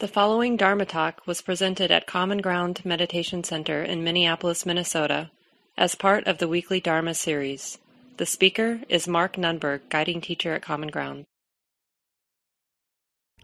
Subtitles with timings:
[0.00, 5.30] The following Dharma talk was presented at Common Ground Meditation Center in Minneapolis, Minnesota,
[5.76, 7.78] as part of the weekly Dharma series.
[8.16, 11.26] The speaker is Mark Nunberg, guiding teacher at Common Ground.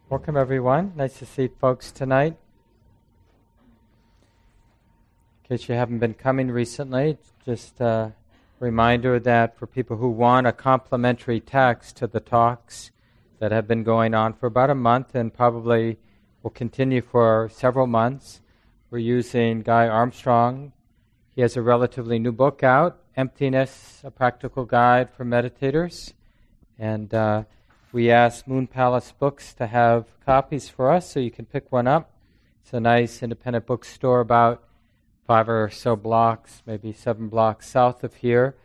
[0.08, 0.92] Welcome, everyone.
[0.96, 2.36] Nice to see folks tonight.
[5.44, 8.12] In case you haven't been coming recently, just a
[8.58, 12.90] reminder that for people who want a complimentary text to the talks
[13.38, 15.96] that have been going on for about a month and probably
[16.42, 18.40] will continue for several months.
[18.90, 20.72] We're using Guy Armstrong.
[21.34, 26.12] He has a relatively new book out, Emptiness, a Practical Guide for Meditators.
[26.78, 27.44] And uh,
[27.92, 31.86] we asked Moon Palace Books to have copies for us so you can pick one
[31.86, 32.10] up.
[32.62, 34.62] It's a nice independent bookstore about
[35.26, 38.56] five or so blocks, maybe seven blocks south of here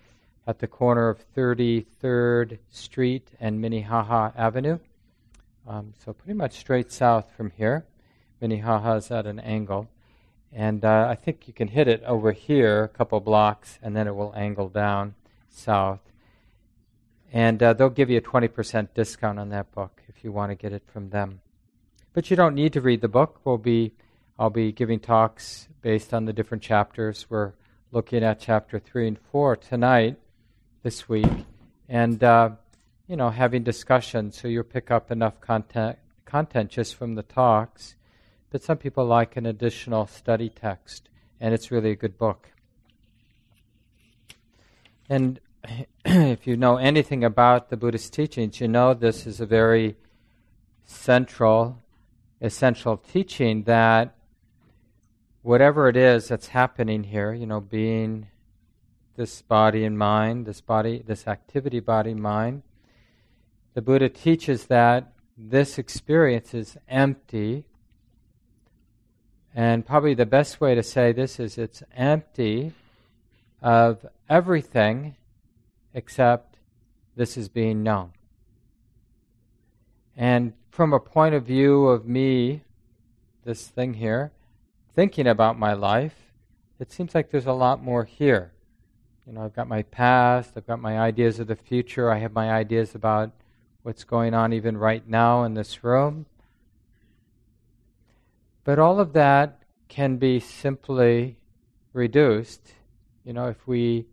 [0.47, 4.79] at the corner of 33rd Street and Minnehaha Avenue.
[5.67, 7.85] Um, so pretty much straight south from here.
[8.39, 9.89] Minnehaha is at an angle.
[10.53, 14.07] And uh, I think you can hit it over here a couple blocks, and then
[14.07, 15.15] it will angle down
[15.49, 15.99] south.
[17.33, 20.55] And uh, they'll give you a 20% discount on that book if you want to
[20.55, 21.41] get it from them.
[22.13, 23.41] But you don't need to read the book.
[23.43, 23.91] We'll be,
[24.39, 27.25] I'll be giving talks based on the different chapters.
[27.29, 27.51] We're
[27.91, 30.17] looking at chapter 3 and 4 tonight,
[30.83, 31.27] this week.
[31.89, 32.51] And uh,
[33.07, 37.95] you know, having discussions, so you'll pick up enough content content just from the talks.
[38.49, 42.49] But some people like an additional study text, and it's really a good book.
[45.07, 45.39] And
[46.05, 49.97] if you know anything about the Buddhist teachings, you know this is a very
[50.85, 51.81] central,
[52.41, 54.15] essential teaching that
[55.41, 58.27] whatever it is that's happening here, you know, being
[59.15, 62.63] this body and mind, this body, this activity body mind,
[63.75, 67.65] the Buddha teaches that this experience is empty.
[69.53, 72.71] And probably the best way to say this is it's empty
[73.61, 75.17] of everything
[75.93, 76.57] except
[77.17, 78.11] this is being known.
[80.15, 82.61] And from a point of view of me,
[83.43, 84.31] this thing here,
[84.95, 86.15] thinking about my life,
[86.79, 88.53] it seems like there's a lot more here.
[89.27, 92.31] You know, I've got my past, I've got my ideas of the future, I have
[92.31, 93.31] my ideas about
[93.85, 96.25] what's going on even right now in this room.
[98.63, 99.59] But all of that
[99.89, 101.37] can be simply
[101.93, 102.73] reduced,
[103.23, 104.07] you know, if we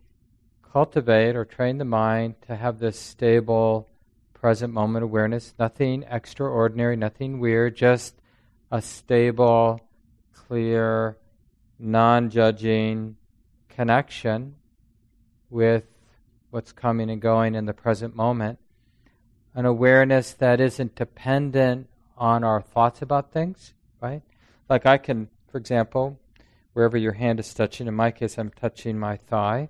[0.71, 3.89] cultivate or train the mind to have this stable
[4.35, 8.15] present moment awareness, nothing extraordinary, nothing weird, just
[8.71, 9.81] a stable,
[10.35, 11.17] clear,
[11.79, 13.17] non judging
[13.71, 14.55] connection
[15.49, 15.85] with
[16.51, 18.59] what's coming and going in the present moment
[19.55, 24.23] an awareness that isn't dependent on our thoughts about things, right?
[24.69, 26.19] Like I can, for example,
[26.73, 29.69] wherever your hand is touching, in my case, I'm touching my thigh.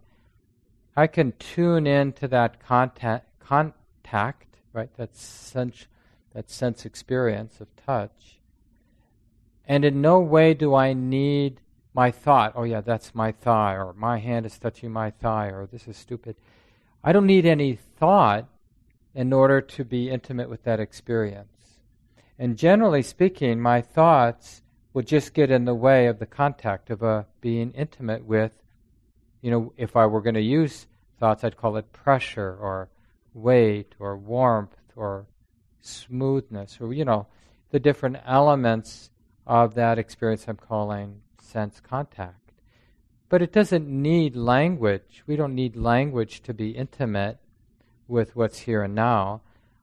[0.96, 4.90] I can tune in to that contact, contact right?
[4.96, 5.86] That sense,
[6.34, 8.38] that sense experience of touch.
[9.66, 11.60] And in no way do I need
[11.94, 15.66] my thought, oh yeah, that's my thigh, or my hand is touching my thigh, or
[15.66, 16.36] this is stupid.
[17.04, 18.48] I don't need any thought
[19.14, 21.78] in order to be intimate with that experience.
[22.38, 24.62] And generally speaking, my thoughts
[24.92, 28.52] will just get in the way of the contact of a being intimate with,
[29.40, 30.86] you know, if I were going to use
[31.18, 32.88] thoughts, I'd call it pressure or
[33.34, 35.26] weight or warmth or
[35.80, 37.26] smoothness or, you know,
[37.70, 39.10] the different elements
[39.46, 42.52] of that experience I'm calling sense contact.
[43.28, 45.22] But it doesn't need language.
[45.26, 47.38] We don't need language to be intimate
[48.12, 49.40] with what's here and now.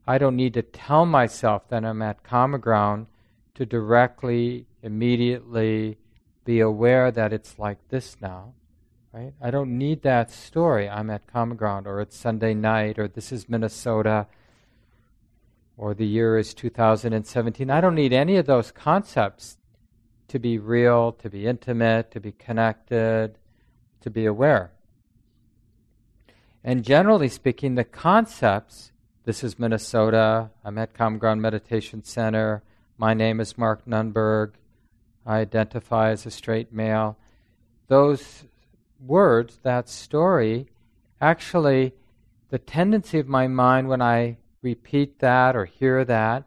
[0.07, 3.07] I don't need to tell myself that I'm at common ground
[3.55, 5.97] to directly, immediately
[6.45, 8.53] be aware that it's like this now.
[9.11, 9.33] Right?
[9.41, 10.87] I don't need that story.
[10.87, 14.27] I'm at common ground, or it's Sunday night, or this is Minnesota,
[15.75, 17.69] or the year is 2017.
[17.69, 19.57] I don't need any of those concepts
[20.27, 23.37] to be real, to be intimate, to be connected,
[24.01, 24.71] to be aware.
[26.63, 28.91] And generally speaking, the concepts
[29.29, 32.63] this is Minnesota, I'm at Common Ground Meditation Center,
[32.97, 34.53] my name is Mark Nunberg,
[35.23, 37.15] I identify as a straight male.
[37.89, 38.45] Those
[38.99, 40.65] words, that story,
[41.21, 41.93] actually,
[42.49, 46.45] the tendency of my mind when I repeat that or hear that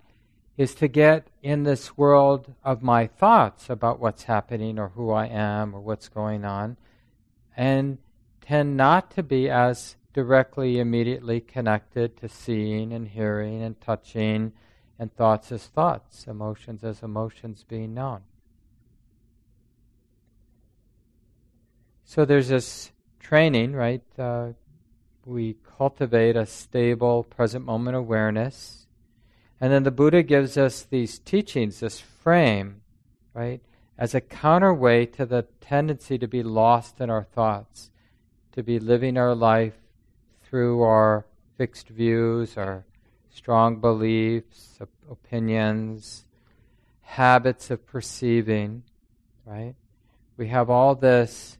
[0.57, 5.27] is to get in this world of my thoughts about what's happening or who I
[5.27, 6.79] am or what's going on
[7.57, 7.99] and
[8.41, 14.53] tend not to be as directly, immediately connected to seeing and hearing and touching
[14.99, 18.21] and thoughts as thoughts, emotions as emotions being known.
[22.05, 24.03] So there's this training, right?
[24.19, 24.51] Uh,
[25.25, 28.87] we cultivate a stable present moment awareness.
[29.61, 32.83] And then the Buddha gives us these teachings, this frame,
[33.33, 33.61] right,
[33.97, 37.91] as a counterweight to the tendency to be lost in our thoughts,
[38.53, 39.82] to be living our life
[40.53, 41.25] through our
[41.57, 42.85] fixed views, our
[43.31, 44.79] strong beliefs,
[45.11, 46.27] opinions,
[47.01, 48.83] habits of perceiving,
[49.47, 49.75] right?
[50.37, 51.57] We have all this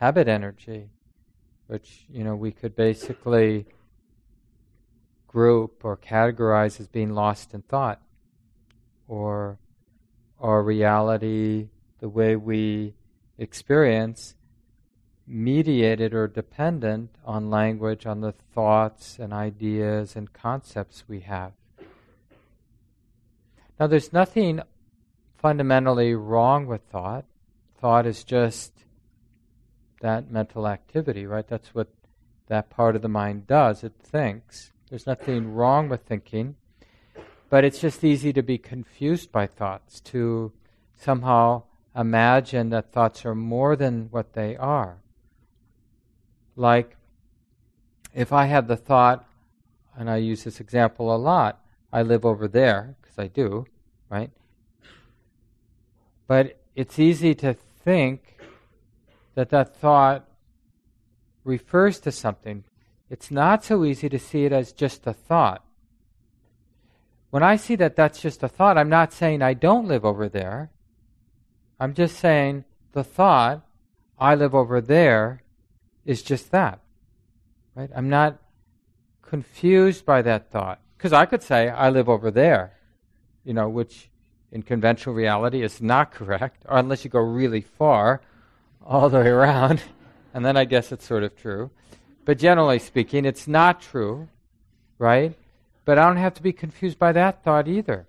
[0.00, 0.88] habit energy,
[1.68, 3.66] which, you know, we could basically
[5.28, 8.02] group or categorize as being lost in thought
[9.06, 9.60] or
[10.40, 11.68] our reality,
[12.00, 12.94] the way we
[13.38, 14.34] experience,
[15.26, 21.52] mediated or dependent on language, on the thoughts and ideas and concepts we have.
[23.78, 24.60] Now, there's nothing
[25.36, 27.24] fundamentally wrong with thought.
[27.78, 28.72] Thought is just
[30.00, 31.46] that mental activity, right?
[31.46, 31.88] That's what
[32.48, 33.82] that part of the mind does.
[33.82, 34.72] It thinks.
[34.90, 36.56] There's nothing wrong with thinking,
[37.48, 40.52] but it's just easy to be confused by thoughts, to
[40.94, 41.62] somehow
[41.96, 44.98] imagine that thoughts are more than what they are.
[46.56, 46.96] Like,
[48.14, 49.26] if I have the thought,
[49.96, 51.60] and I use this example a lot,
[51.92, 53.66] I live over there, because I do,
[54.08, 54.30] right?
[56.26, 58.38] But it's easy to think
[59.34, 60.28] that that thought
[61.44, 62.64] refers to something.
[63.10, 65.64] It's not so easy to see it as just a thought.
[67.30, 70.28] When I see that that's just a thought, I'm not saying I don't live over
[70.28, 70.70] there.
[71.78, 73.66] I'm just saying the thought,
[74.18, 75.42] I live over there,
[76.04, 76.80] is just that.
[77.74, 77.90] Right?
[77.94, 78.38] I'm not
[79.22, 80.80] confused by that thought.
[80.96, 82.72] Because I could say, I live over there,
[83.44, 84.08] you know, which
[84.52, 88.20] in conventional reality is not correct, or unless you go really far,
[88.84, 89.82] all the way around,
[90.34, 91.70] and then I guess it's sort of true.
[92.24, 94.28] But generally speaking, it's not true,
[94.98, 95.36] right?
[95.84, 98.06] But I don't have to be confused by that thought either.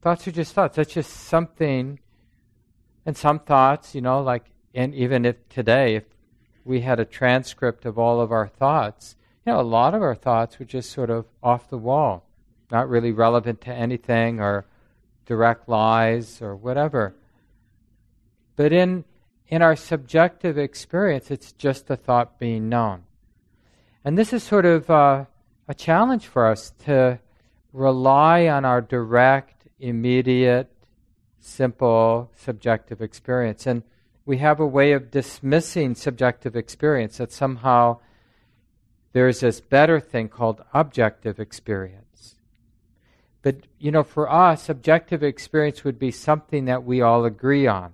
[0.00, 0.76] Thoughts are just thoughts.
[0.76, 1.98] That's just something.
[3.04, 6.04] And some thoughts, you know, like, and even if today, if
[6.64, 10.14] we had a transcript of all of our thoughts, you know, a lot of our
[10.14, 12.24] thoughts were just sort of off the wall,
[12.70, 14.66] not really relevant to anything or
[15.26, 17.14] direct lies or whatever.
[18.56, 19.04] But in
[19.48, 23.02] in our subjective experience, it's just a thought being known.
[24.02, 25.26] And this is sort of uh,
[25.68, 27.18] a challenge for us to
[27.72, 30.70] rely on our direct, immediate,
[31.38, 33.66] simple, subjective experience.
[33.66, 33.82] And
[34.24, 37.98] we have a way of dismissing subjective experience that somehow
[39.12, 42.36] there's this better thing called objective experience.
[43.42, 47.92] But, you know, for us, objective experience would be something that we all agree on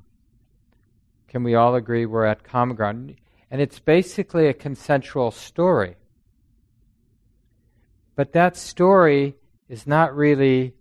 [1.28, 3.14] can we all agree we're at common ground?
[3.50, 5.96] And it's basically a consensual story.
[8.16, 9.36] But that story
[9.68, 10.74] is not really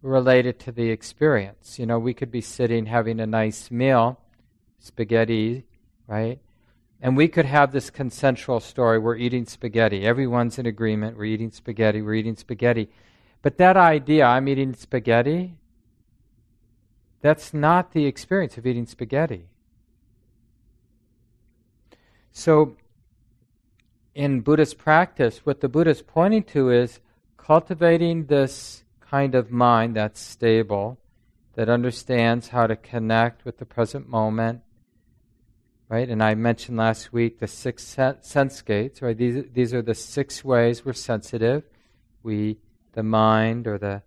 [0.00, 1.78] related to the experience.
[1.78, 4.19] You know, we could be sitting having a nice meal,
[4.80, 5.64] spaghetti,
[6.06, 6.40] right?
[7.00, 8.98] And we could have this consensual story.
[8.98, 10.04] We're eating spaghetti.
[10.04, 11.16] Everyone's in agreement.
[11.16, 12.02] We're eating spaghetti.
[12.02, 12.90] We're eating spaghetti.
[13.42, 15.54] But that idea, I'm eating spaghetti,
[17.22, 19.46] that's not the experience of eating spaghetti.
[22.32, 22.76] So,
[24.14, 27.00] in Buddhist practice, what the Buddha is pointing to is
[27.36, 30.98] cultivating this kind of mind that's stable,
[31.54, 34.62] that understands how to connect with the present moment,
[35.90, 36.08] right?
[36.08, 37.82] And I mentioned last week the six
[38.22, 39.18] sense gates, right?
[39.18, 41.64] These, these are the six ways we're sensitive.
[42.22, 42.58] We,
[42.92, 44.02] the mind or the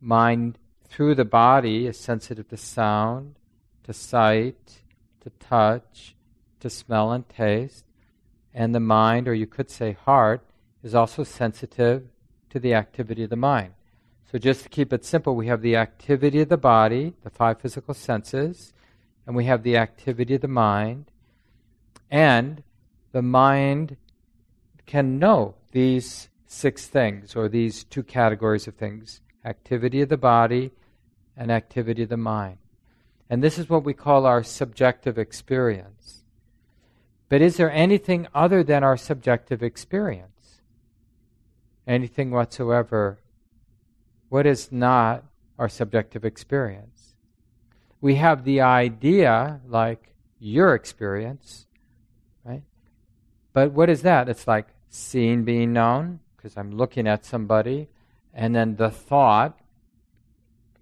[0.00, 3.34] mind through the body is sensitive to sound,
[3.82, 4.82] to sight,
[5.22, 6.14] to touch,
[6.60, 7.84] to smell and taste.
[8.54, 10.46] And the mind, or you could say heart,
[10.84, 12.04] is also sensitive
[12.50, 13.72] to the activity of the mind.
[14.30, 17.60] So, just to keep it simple, we have the activity of the body, the five
[17.60, 18.72] physical senses,
[19.26, 21.10] and we have the activity of the mind.
[22.14, 22.62] And
[23.10, 23.96] the mind
[24.86, 30.70] can know these six things, or these two categories of things activity of the body
[31.36, 32.58] and activity of the mind.
[33.28, 36.22] And this is what we call our subjective experience.
[37.28, 40.62] But is there anything other than our subjective experience?
[41.84, 43.18] Anything whatsoever?
[44.28, 45.24] What is not
[45.58, 47.16] our subjective experience?
[48.00, 51.63] We have the idea, like your experience?
[53.54, 54.28] But what is that?
[54.28, 57.88] It's like seeing being known, because I'm looking at somebody,
[58.34, 59.58] and then the thought,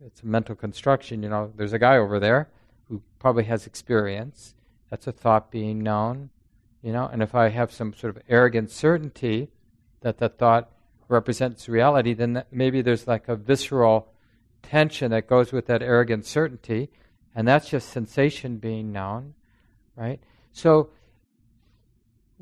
[0.05, 1.23] it's a mental construction.
[1.23, 2.49] You know, there's a guy over there
[2.89, 4.55] who probably has experience.
[4.91, 6.31] That's a thought being known.
[6.83, 9.49] You know, and if I have some sort of arrogant certainty
[10.01, 10.73] that the thought
[11.09, 14.09] represents reality, then that maybe there's like a visceral
[14.63, 16.91] tension that goes with that arrogant certainty,
[17.35, 19.35] and that's just sensation being known,
[19.95, 20.21] right?
[20.53, 20.91] So,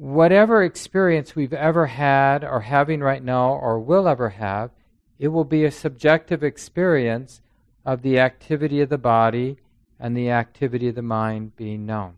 [0.01, 4.71] whatever experience we've ever had, or having right now, or will ever have,
[5.19, 7.43] it will be a subjective experience
[7.85, 9.59] of the activity of the body
[9.99, 12.15] and the activity of the mind being known.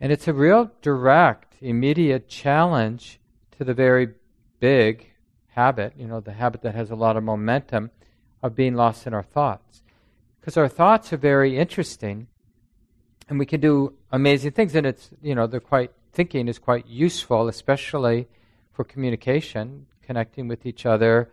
[0.00, 3.20] And it's a real direct, immediate challenge
[3.58, 4.08] to the very
[4.58, 5.10] big
[5.48, 7.90] habit, you know, the habit that has a lot of momentum
[8.42, 9.82] of being lost in our thoughts.
[10.40, 12.28] Because our thoughts are very interesting
[13.28, 16.86] and we can do amazing things and it's, you know, they're quite thinking is quite
[16.86, 18.28] useful, especially
[18.72, 21.30] for communication, connecting with each other,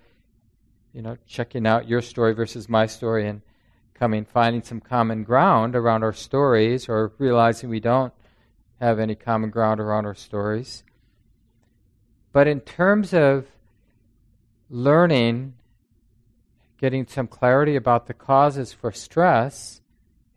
[0.94, 3.42] you know, checking out your story versus my story and
[3.94, 8.14] coming finding some common ground around our stories or realizing we don't
[8.80, 10.84] have any common ground around our stories.
[12.32, 13.48] But in terms of
[14.70, 15.56] learning,
[16.78, 19.79] getting some clarity about the causes for stress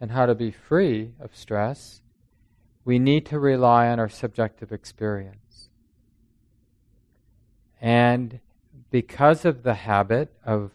[0.03, 2.03] and how to be free of stress,
[2.85, 5.69] we need to rely on our subjective experience.
[7.81, 8.41] And
[8.91, 10.73] because of the habit of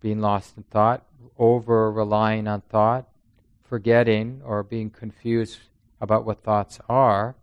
[0.00, 1.04] being lost in thought,
[1.38, 3.06] over relying on thought,
[3.68, 5.58] forgetting or being confused
[6.00, 7.36] about what thoughts are,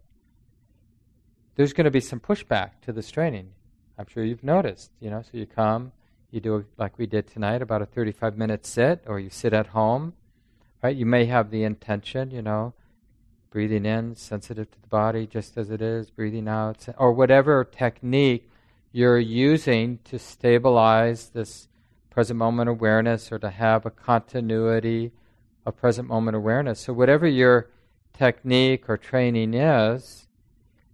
[1.57, 3.51] there's going to be some pushback to this training.
[3.99, 5.21] I'm sure you've noticed, you know.
[5.21, 5.91] So you come,
[6.31, 9.67] you do like we did tonight, about a 35 minute sit, or you sit at
[9.67, 10.13] home,
[10.85, 10.95] right?
[10.95, 12.75] You may have the intention, you know,
[13.49, 18.47] breathing in, sensitive to the body just as it is, breathing out, or whatever technique
[18.91, 21.67] you're using to stabilize this
[22.11, 25.11] present moment awareness or to have a continuity
[25.65, 26.81] of present moment awareness.
[26.81, 27.71] So, whatever your
[28.13, 30.27] technique or training is,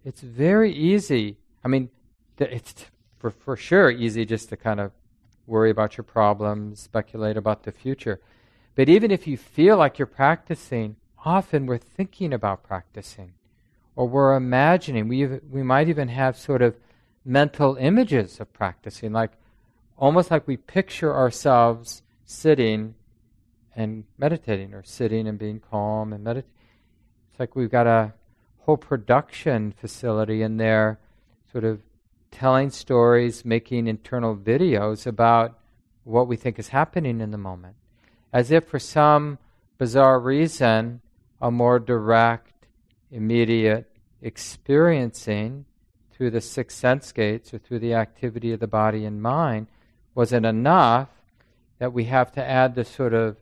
[0.05, 1.36] it's very easy.
[1.65, 1.89] I mean,
[2.39, 2.86] it's
[3.19, 4.93] for, for sure easy just to kind of
[5.45, 8.21] worry about your problems, speculate about the future.
[8.75, 13.33] But even if you feel like you're practicing, often we're thinking about practicing
[13.95, 15.07] or we're imagining.
[15.07, 16.75] We, we might even have sort of
[17.25, 19.31] mental images of practicing, like
[19.97, 22.95] almost like we picture ourselves sitting
[23.75, 26.49] and meditating or sitting and being calm and meditating.
[27.29, 28.13] It's like we've got a
[28.59, 30.99] whole production facility in there,
[31.51, 31.81] sort of
[32.31, 35.59] telling stories, making internal videos about
[36.03, 37.75] what we think is happening in the moment.
[38.33, 39.38] As if for some
[39.77, 41.01] bizarre reason,
[41.41, 42.67] a more direct,
[43.09, 45.65] immediate experiencing
[46.11, 49.67] through the six sense gates or through the activity of the body and mind
[50.13, 51.09] wasn't enough
[51.79, 53.38] that we have to add this sort of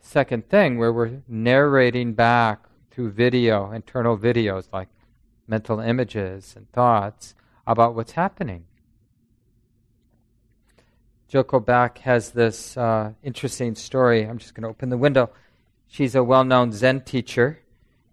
[0.00, 4.88] second thing where we're narrating back through video, internal videos like
[5.46, 7.34] mental images and thoughts
[7.66, 8.64] about what's happening.
[11.28, 14.22] Joko Beck has this uh, interesting story.
[14.22, 15.30] I'm just going to open the window.
[15.88, 17.58] She's a well known Zen teacher.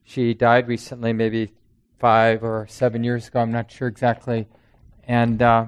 [0.03, 1.53] She died recently, maybe
[1.99, 3.39] five or seven years ago.
[3.39, 4.47] I'm not sure exactly.
[5.07, 5.67] And uh,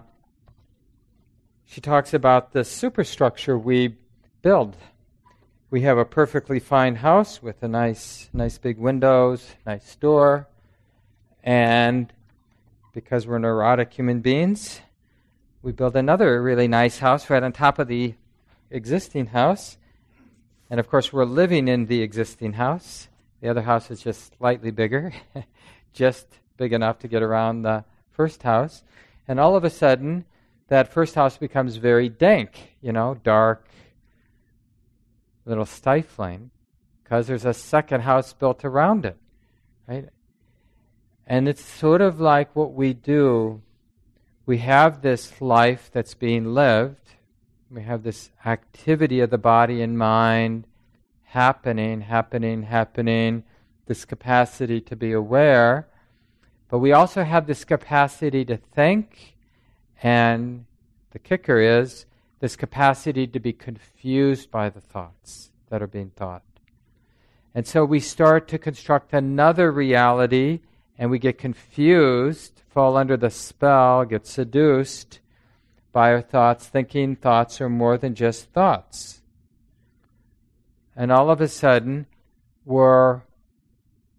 [1.66, 3.96] she talks about the superstructure we
[4.42, 4.76] build.
[5.70, 10.48] We have a perfectly fine house with a nice, nice big windows, nice door,
[11.44, 12.12] and
[12.94, 14.82] because we're neurotic human beings,
[15.66, 18.14] we build another really nice house right on top of the
[18.70, 19.78] existing house.
[20.70, 23.08] And of course, we're living in the existing house.
[23.42, 25.12] The other house is just slightly bigger,
[25.94, 28.84] just big enough to get around the first house.
[29.28, 30.26] And all of a sudden,
[30.68, 33.68] that first house becomes very dank, you know, dark,
[35.48, 36.52] a little stifling,
[37.04, 39.18] because there's a second house built around it,
[39.88, 40.10] right?
[41.26, 43.64] And it's sort of like what we do.
[44.46, 47.16] We have this life that's being lived.
[47.72, 50.68] We have this activity of the body and mind
[51.24, 53.44] happening, happening, happening,
[53.88, 55.88] this capacity to be aware.
[56.70, 59.36] But we also have this capacity to think,
[60.04, 60.66] and
[61.12, 62.06] the kicker is
[62.40, 66.44] this capacity to be confused by the thoughts that are being thought.
[67.56, 70.60] And so we start to construct another reality
[70.98, 75.20] and we get confused, fall under the spell, get seduced
[75.92, 79.22] by our thoughts, thinking thoughts are more than just thoughts.
[80.96, 82.06] And all of a sudden,
[82.66, 83.22] we're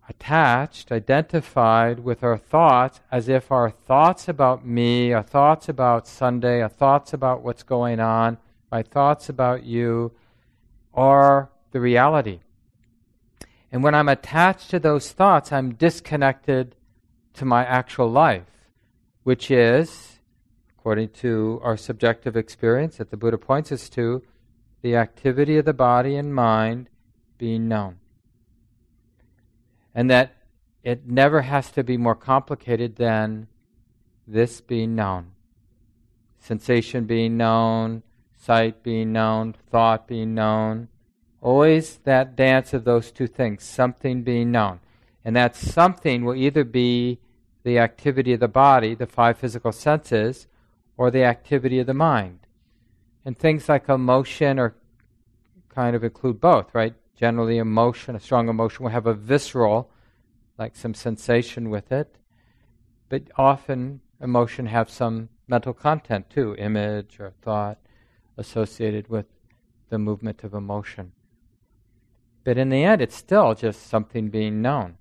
[0.09, 6.63] attached, identified with our thoughts as if our thoughts about me, our thoughts about Sunday,
[6.63, 8.39] our thoughts about what's going on
[8.71, 10.13] My thoughts about you
[10.93, 12.41] are the reality.
[13.77, 16.77] And when I'm attached to those thoughts, I'm disconnected
[17.35, 18.49] to my actual life,
[19.23, 20.21] which is,
[20.79, 24.23] according to our subjective experience that the Buddha points us to,
[24.81, 26.89] the activity of the body and mind
[27.37, 27.99] being known.
[29.95, 30.35] And that
[30.83, 33.47] it never has to be more complicated than
[34.27, 35.33] this being known.
[36.39, 38.05] Sensation being known,
[38.39, 40.89] sight being known, thought being known.
[41.41, 44.81] Always that dance of those two things, something being known.
[45.25, 47.19] And that something will either be
[47.63, 50.47] the activity of the body, the five physical senses,
[50.97, 52.41] or the activity of the mind.
[53.25, 54.77] And things like emotion or
[55.69, 56.95] kind of include both, right?
[57.17, 59.91] Generally, emotion, a strong emotion will have a visceral,
[60.59, 62.17] like some sensation with it.
[63.09, 67.79] But often, emotion have some mental content too, image or thought
[68.37, 69.27] associated with
[69.91, 71.13] the movement of emotion.
[72.47, 74.99] But in the end, it's still just something being known.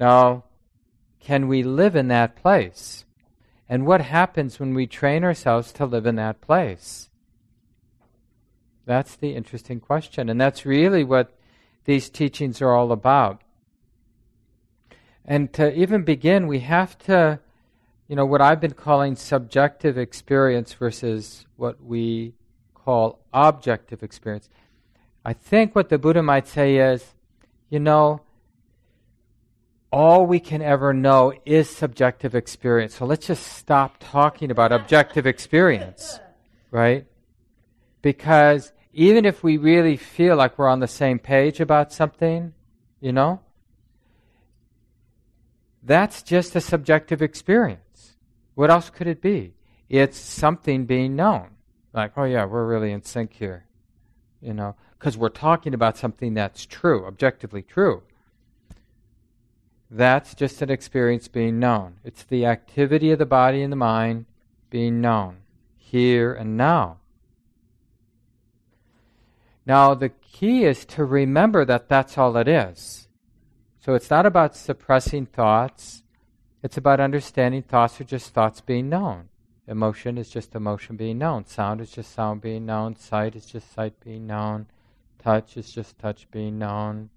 [0.00, 0.42] Now,
[1.20, 3.04] can we live in that place?
[3.68, 7.10] And what happens when we train ourselves to live in that place?
[8.86, 10.28] That's the interesting question.
[10.28, 11.38] And that's really what
[11.84, 13.40] these teachings are all about.
[15.24, 17.38] And to even begin, we have to,
[18.08, 22.34] you know, what I've been calling subjective experience versus what we
[22.74, 24.48] call objective experience.
[25.26, 27.04] I think what the Buddha might say is,
[27.68, 28.20] you know,
[29.90, 32.94] all we can ever know is subjective experience.
[32.94, 36.20] So let's just stop talking about objective experience,
[36.70, 37.06] right?
[38.02, 42.54] Because even if we really feel like we're on the same page about something,
[43.00, 43.40] you know,
[45.82, 48.14] that's just a subjective experience.
[48.54, 49.54] What else could it be?
[49.88, 51.48] It's something being known.
[51.92, 53.66] Like, oh yeah, we're really in sync here,
[54.40, 58.02] you know, because we're talking about something that's true, objectively true.
[59.90, 61.96] That's just an experience being known.
[62.04, 64.26] It's the activity of the body and the mind
[64.70, 65.38] being known
[65.76, 66.98] here and now.
[69.64, 73.08] Now, the key is to remember that that's all it is.
[73.80, 76.02] So it's not about suppressing thoughts,
[76.62, 79.28] it's about understanding thoughts are just thoughts being known.
[79.68, 81.44] Emotion is just emotion being known.
[81.44, 82.96] Sound is just sound being known.
[82.96, 84.66] Sight is just sight being known.
[85.26, 87.10] Touch is just touch being known.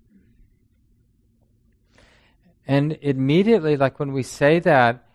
[2.65, 5.06] And immediately, like when we say that,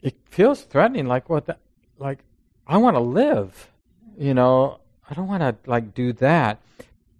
[0.00, 1.06] it feels threatening.
[1.06, 1.46] Like what?
[1.46, 1.56] The,
[1.98, 2.20] like
[2.68, 3.68] I want to live.
[4.16, 4.78] You know,
[5.10, 6.62] I don't want to like do that.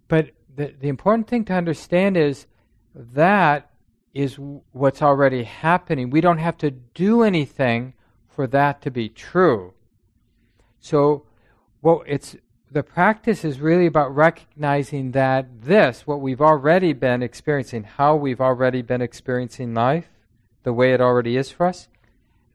[0.07, 2.47] But the, the important thing to understand is
[2.95, 3.69] that
[4.13, 4.39] is
[4.71, 6.09] what's already happening.
[6.09, 7.95] We don't have to do anything
[8.29, 9.73] for that to be true.
[10.79, 11.25] So,
[11.81, 12.37] well, it's
[12.73, 18.41] the practice is really about recognizing that this, what we've already been experiencing, how we've
[18.41, 20.09] already been experiencing life,
[20.63, 21.87] the way it already is for us,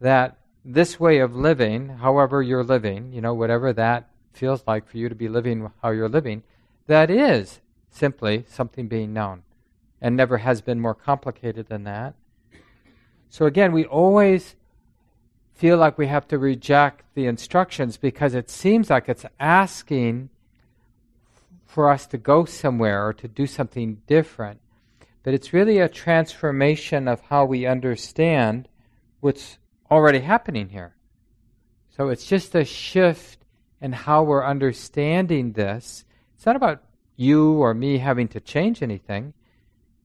[0.00, 4.98] that this way of living, however you're living, you know, whatever that feels like for
[4.98, 6.42] you to be living how you're living,
[6.88, 9.42] that is simply something being known
[10.00, 12.14] and never has been more complicated than that.
[13.31, 14.57] So again, we always
[15.59, 20.31] feel like we have to reject the instructions because it seems like it's asking
[21.66, 24.61] for us to go somewhere or to do something different.
[25.25, 28.68] But it's really a transformation of how we understand
[29.18, 29.59] what's
[29.90, 30.94] already happening here.
[31.97, 33.38] So it's just a shift
[33.81, 36.05] in how we're understanding this.
[36.37, 36.85] It's not about
[37.16, 39.35] you or me having to change anything.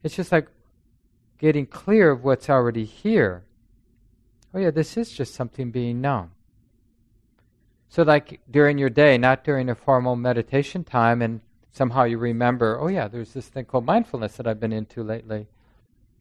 [0.02, 0.48] It's just like
[1.38, 3.44] getting clear of what's already here.
[4.54, 6.32] Oh, yeah, this is just something being known.
[7.90, 12.80] So, like during your day, not during a formal meditation time, and somehow you remember,
[12.80, 15.48] oh, yeah, there's this thing called mindfulness that I've been into lately.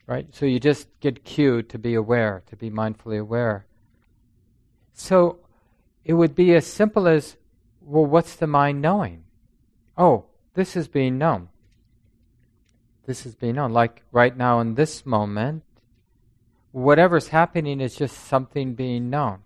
[0.06, 0.26] Right?
[0.34, 3.66] So, you just get cued to be aware, to be mindfully aware.
[4.94, 5.38] So,
[6.04, 7.36] it would be as simple as,
[7.80, 9.24] well, what's the mind knowing?
[9.96, 11.48] Oh, this is being known.
[13.06, 13.72] This is being known.
[13.72, 15.62] Like right now in this moment,
[16.72, 19.40] whatever's happening is just something being known.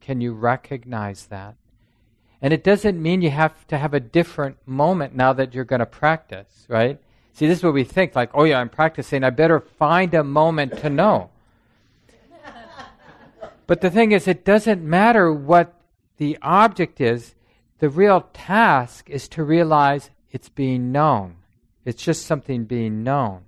[0.00, 1.56] Can you recognize that?
[2.42, 5.80] And it doesn't mean you have to have a different moment now that you're going
[5.80, 6.98] to practice, right?
[7.34, 9.24] See, this is what we think like, oh, yeah, I'm practicing.
[9.24, 11.30] I better find a moment to know.
[13.66, 15.74] but the thing is, it doesn't matter what
[16.16, 17.34] the object is.
[17.78, 21.36] The real task is to realize it's being known.
[21.84, 23.42] It's just something being known.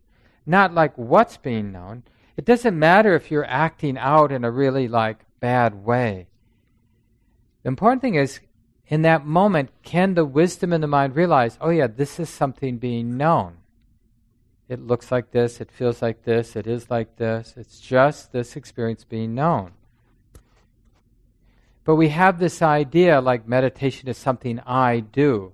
[0.45, 2.03] Not like what's being known.
[2.37, 6.29] It doesn't matter if you're acting out in a really like bad way.
[7.63, 8.41] The important thing is,
[8.87, 12.79] in that moment, can the wisdom in the mind realize, oh yeah, this is something
[12.79, 13.59] being known?
[14.69, 17.55] It looks like this, it feels like this, it is like this.
[17.57, 19.73] It's just this experience being known.
[21.85, 25.53] But we have this idea like meditation is something I do.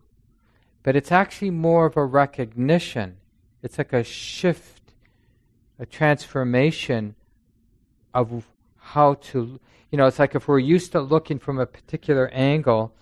[0.83, 3.17] But it's actually more of a recognition.
[3.63, 4.78] It's like a shift,
[5.79, 7.15] a transformation
[8.15, 9.61] of how to,
[9.91, 12.95] you know, it's like if we're used to looking from a particular angle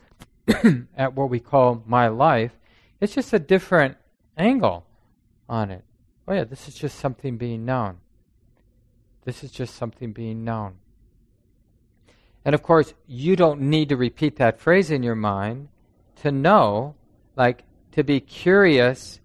[0.97, 2.53] at what we call my life,
[3.01, 3.97] it's just a different
[4.37, 4.87] angle
[5.49, 5.85] on it.
[6.29, 7.99] Oh, yeah, this is just something being known.
[9.25, 10.77] This is just something being known.
[12.45, 15.69] And of course, you don't need to repeat that phrase in your mind
[16.23, 16.95] to know,
[17.37, 19.21] like, to be curious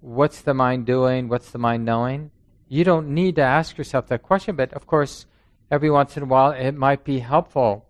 [0.00, 2.30] what's the mind doing, what's the mind knowing.
[2.68, 5.26] You don't need to ask yourself that question, but of course,
[5.70, 7.86] every once in a while it might be helpful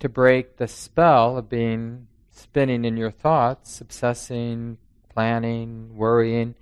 [0.00, 4.78] to break the spell of being spinning in your thoughts, obsessing,
[5.12, 6.54] planning, worrying,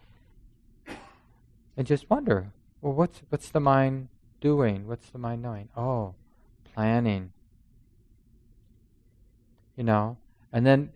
[1.76, 2.50] and just wonder,
[2.83, 4.09] well, what's what's the mind
[4.40, 4.88] doing?
[4.88, 5.68] What's the mind knowing?
[5.76, 6.14] Oh,
[6.74, 7.33] planning.
[9.76, 10.16] You know?
[10.52, 10.90] And then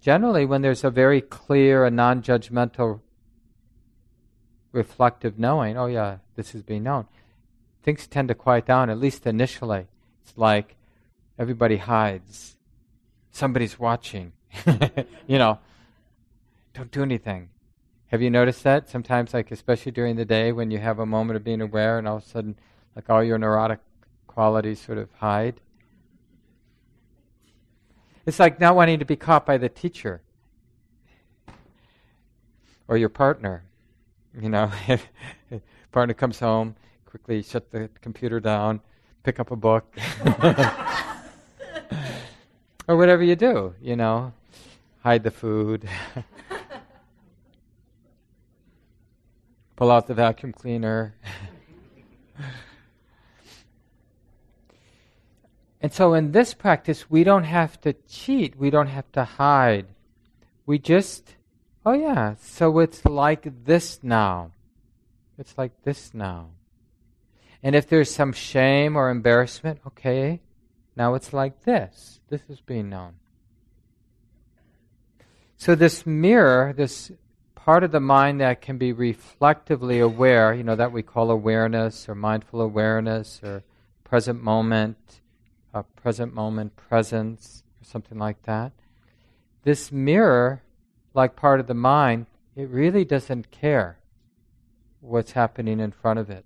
[0.00, 3.00] generally, when there's a very clear and non judgmental
[4.72, 7.06] reflective knowing, oh yeah, this is being known,
[7.82, 9.86] things tend to quiet down, at least initially.
[10.22, 10.76] It's like
[11.38, 12.56] everybody hides.
[13.30, 14.32] Somebody's watching.
[15.26, 15.58] you know,
[16.74, 17.48] don't do anything.
[18.08, 18.90] Have you noticed that?
[18.90, 22.06] Sometimes, like, especially during the day when you have a moment of being aware and
[22.06, 22.56] all of a sudden,
[22.94, 23.78] like, all your neurotic
[24.26, 25.60] qualities sort of hide.
[28.24, 30.20] It's like not wanting to be caught by the teacher
[32.86, 33.64] or your partner.
[34.40, 34.70] You know,
[35.92, 38.80] partner comes home, quickly shut the computer down,
[39.22, 39.94] pick up a book,
[42.88, 43.74] or whatever you do.
[43.80, 44.32] You know,
[45.02, 45.86] hide the food,
[49.76, 51.14] pull out the vacuum cleaner.
[55.82, 59.86] And so in this practice, we don't have to cheat, we don't have to hide.
[60.64, 61.34] We just,
[61.84, 64.52] oh yeah, so it's like this now.
[65.38, 66.50] It's like this now.
[67.62, 70.40] And if there's some shame or embarrassment, okay,
[70.96, 72.20] now it's like this.
[72.28, 73.14] This is being known.
[75.56, 77.12] So this mirror, this
[77.54, 82.08] part of the mind that can be reflectively aware, you know, that we call awareness
[82.08, 83.62] or mindful awareness or
[84.02, 85.20] present moment,
[85.72, 88.72] a present moment presence, or something like that.
[89.62, 90.62] This mirror,
[91.14, 93.98] like part of the mind, it really doesn't care
[95.00, 96.44] what's happening in front of it.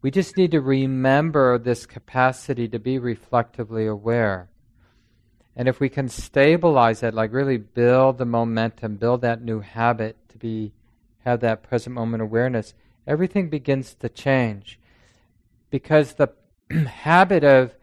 [0.00, 4.48] We just need to remember this capacity to be reflectively aware.
[5.54, 10.16] And if we can stabilize it, like really build the momentum, build that new habit
[10.30, 10.72] to be
[11.24, 12.74] have that present moment awareness,
[13.06, 14.80] everything begins to change.
[15.70, 16.32] Because the
[16.70, 17.74] habit of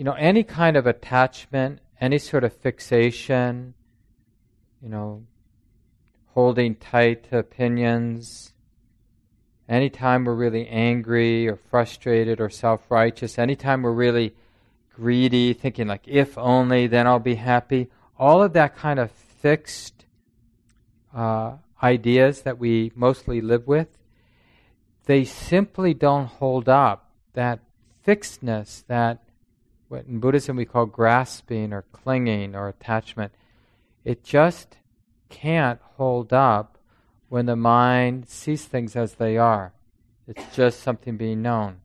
[0.00, 3.74] you know, any kind of attachment, any sort of fixation,
[4.82, 5.24] you know,
[6.34, 8.52] holding tight to opinions,
[9.68, 14.34] anytime we're really angry or frustrated or self righteous, anytime we're really
[14.94, 17.88] greedy, thinking like, if only, then I'll be happy,
[18.18, 20.04] all of that kind of fixed
[21.14, 23.88] uh, ideas that we mostly live with,
[25.06, 27.06] they simply don't hold up.
[27.34, 27.60] That
[28.06, 29.22] fixedness, that
[29.88, 33.32] what in Buddhism we call grasping or clinging or attachment,
[34.04, 34.76] it just
[35.28, 36.78] can't hold up
[37.28, 39.72] when the mind sees things as they are.
[40.26, 41.80] It's just something being known.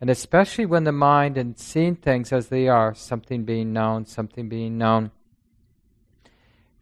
[0.00, 4.48] And especially when the mind and seeing things as they are, something being known, something
[4.48, 5.10] being known,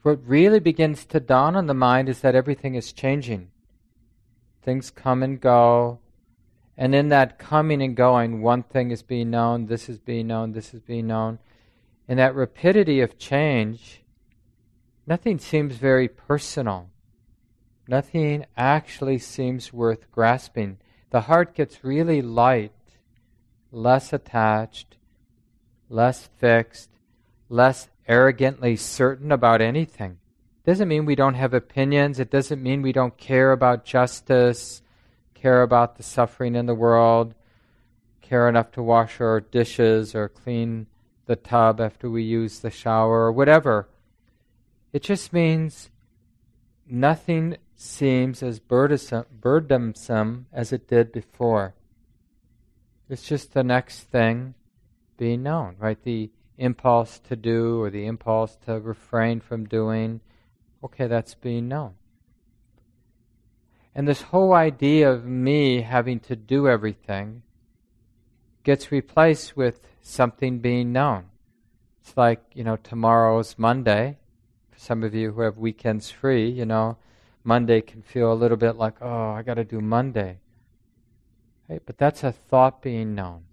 [0.03, 3.51] what really begins to dawn on the mind is that everything is changing.
[4.63, 5.99] Things come and go,
[6.77, 10.53] and in that coming and going, one thing is being known, this is being known,
[10.53, 11.39] this is being known.
[12.07, 14.03] In that rapidity of change,
[15.07, 16.91] nothing seems very personal.
[17.89, 20.79] Nothing actually seems worth grasping.
[21.11, 22.73] The heart gets really light,
[23.71, 24.97] less attached,
[25.89, 26.91] less fixed,
[27.49, 30.19] less arrogantly certain about anything.
[30.65, 32.19] Doesn't mean we don't have opinions.
[32.19, 34.83] It doesn't mean we don't care about justice
[35.37, 37.33] care about the suffering in the world,
[38.21, 40.87] care enough to wash our dishes or clean
[41.27, 43.89] the tub after we use the shower or whatever.
[44.97, 45.91] It just means
[46.89, 51.75] nothing seems as burdensome as it did before.
[53.11, 54.55] It's just the next thing,
[55.19, 56.03] being known, right?
[56.03, 60.23] The impulse to do or the impulse to refrain from doing,
[60.83, 61.93] okay, that's being known.
[63.95, 67.43] And this whole idea of me having to do everything
[68.65, 71.27] gets replaced with something being known.
[72.01, 74.17] It's like, you know, tomorrow's Monday.
[74.77, 76.97] Some of you who have weekends free, you know,
[77.43, 80.39] Monday can feel a little bit like, oh, I got to do Monday.
[81.69, 81.83] Right?
[81.85, 83.45] But that's a thought being known.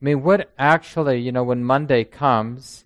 [0.00, 2.84] I mean, what actually, you know, when Monday comes,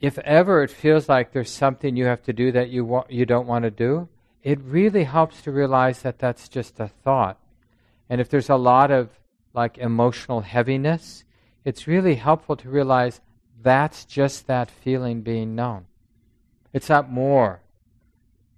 [0.00, 3.26] if ever it feels like there's something you have to do that you wa- you
[3.26, 4.08] don't want to do,
[4.42, 7.38] it really helps to realize that that's just a thought.
[8.08, 9.10] And if there's a lot of
[9.52, 11.24] like emotional heaviness,
[11.64, 13.20] it's really helpful to realize
[13.62, 15.86] that's just that feeling being known.
[16.72, 17.60] It's not more.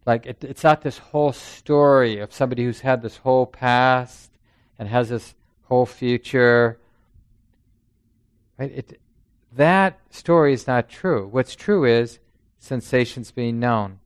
[0.05, 4.31] Like, it, it's not this whole story of somebody who's had this whole past
[4.79, 5.35] and has this
[5.65, 6.79] whole future.
[8.59, 8.73] Right?
[8.73, 9.01] It,
[9.55, 11.29] that story is not true.
[11.29, 12.19] What's true is
[12.59, 13.99] sensations being known.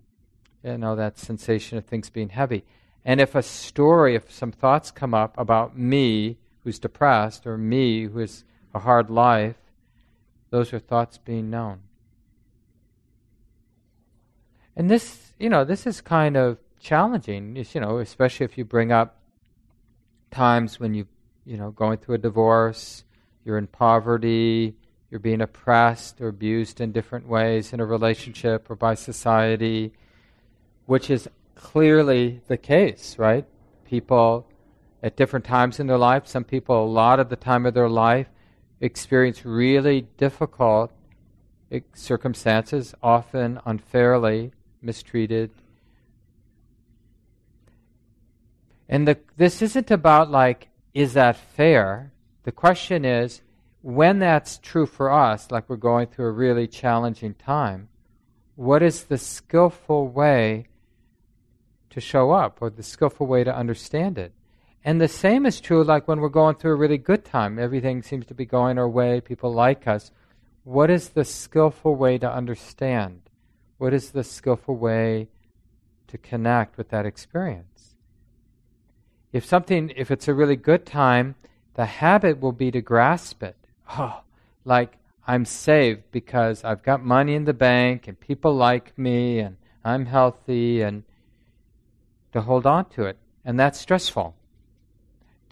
[0.62, 2.64] You know, that sensation of things being heavy.
[3.04, 8.04] And if a story, if some thoughts come up about me who's depressed or me
[8.04, 9.56] who has a hard life,
[10.57, 11.81] those are thoughts being known.
[14.75, 18.90] And this, you know, this is kind of challenging, you know, especially if you bring
[18.90, 19.21] up
[20.31, 21.07] times when you,
[21.45, 23.05] you know, going through a divorce,
[23.45, 24.75] you're in poverty,
[25.11, 29.92] you're being oppressed or abused in different ways in a relationship or by society,
[30.87, 33.45] which is clearly the case, right?
[33.85, 34.47] People
[35.03, 37.90] at different times in their life, some people a lot of the time of their
[37.90, 38.29] life
[38.81, 40.93] experience really difficult
[41.95, 45.51] circumstances, often unfairly, mistreated.
[48.89, 52.12] And the, this isn't about like, is that fair?
[52.45, 53.43] The question is,
[53.83, 57.89] when that's true for us, like we're going through a really challenging time,
[58.55, 60.67] what is the skillful way
[61.91, 64.33] to show up or the skillful way to understand it?
[64.87, 67.59] And the same is true like when we're going through a really good time.
[67.59, 70.12] Everything seems to be going our way, people like us.
[70.62, 73.22] What is the skillful way to understand?
[73.79, 75.27] What is the skillful way
[76.07, 77.96] to connect with that experience?
[79.33, 81.35] If something, if it's a really good time,
[81.75, 83.57] the habit will be to grasp it.
[83.99, 84.22] Oh,
[84.64, 89.57] like I'm saved because I've got money in the bank and people like me and
[89.85, 91.03] I'm healthy and
[92.33, 93.18] to hold on to it.
[93.44, 94.36] And that's stressful.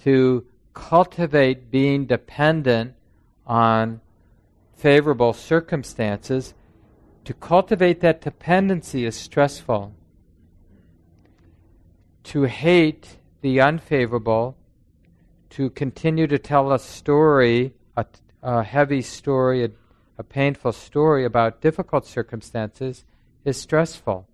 [0.04, 2.92] To cultivate being dependent
[3.46, 4.02] on
[4.76, 6.52] favorable circumstances
[7.24, 9.94] to cultivate that dependency is stressful.
[12.24, 14.58] To hate the unfavorable,
[15.48, 18.04] to continue to tell a story, a,
[18.42, 19.70] a heavy story, a,
[20.18, 23.06] a painful story about difficult circumstances
[23.46, 24.28] is stressful.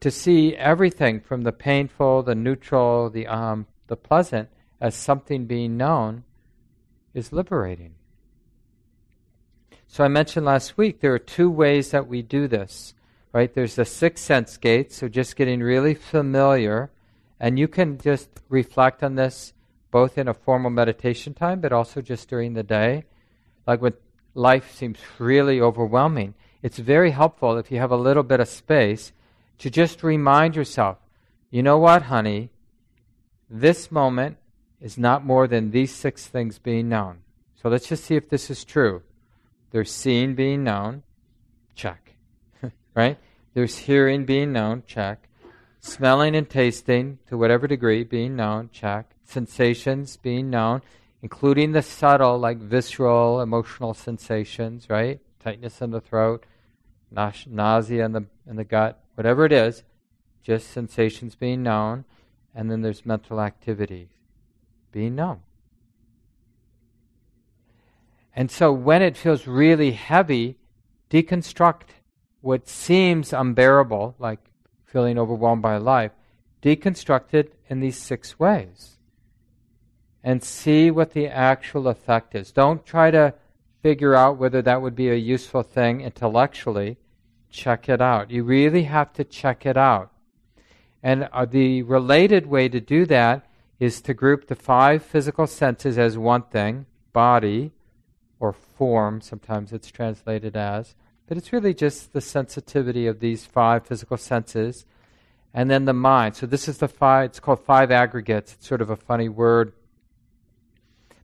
[0.00, 4.48] To see everything from the painful, the neutral, the, um, the pleasant
[4.82, 6.24] as something being known
[7.14, 7.94] is liberating.
[9.86, 12.92] So I mentioned last week there are two ways that we do this,
[13.32, 13.54] right?
[13.54, 16.90] There's the six sense gate, so just getting really familiar,
[17.38, 19.52] and you can just reflect on this
[19.92, 23.04] both in a formal meditation time, but also just during the day.
[23.68, 23.92] Like when
[24.34, 29.12] life seems really overwhelming, it's very helpful if you have a little bit of space
[29.58, 30.98] to just remind yourself,
[31.50, 32.50] you know what, honey,
[33.48, 34.38] this moment
[34.82, 37.18] is not more than these six things being known.
[37.62, 39.02] So let's just see if this is true.
[39.70, 41.04] There's seeing being known,
[41.76, 42.14] check.
[42.94, 43.16] right?
[43.54, 45.28] There's hearing being known, check.
[45.80, 49.14] Smelling and tasting, to whatever degree, being known, check.
[49.24, 50.82] Sensations being known,
[51.22, 55.20] including the subtle, like visceral, emotional sensations, right?
[55.38, 56.44] Tightness in the throat,
[57.10, 59.84] nausea in the, in the gut, whatever it is,
[60.42, 62.04] just sensations being known.
[62.54, 64.10] And then there's mental activity
[64.92, 65.40] being known.
[68.34, 70.56] And so when it feels really heavy,
[71.10, 71.88] deconstruct
[72.40, 74.40] what seems unbearable, like
[74.84, 76.12] feeling overwhelmed by life,
[76.62, 78.98] deconstruct it in these six ways.
[80.24, 82.52] And see what the actual effect is.
[82.52, 83.34] Don't try to
[83.82, 86.96] figure out whether that would be a useful thing intellectually.
[87.50, 88.30] Check it out.
[88.30, 90.12] You really have to check it out.
[91.02, 93.44] And uh, the related way to do that
[93.82, 97.72] is to group the five physical senses as one thing body,
[98.38, 100.94] or form, sometimes it's translated as,
[101.26, 104.86] but it's really just the sensitivity of these five physical senses,
[105.52, 106.36] and then the mind.
[106.36, 108.52] So this is the five, it's called five aggregates.
[108.52, 109.72] It's sort of a funny word.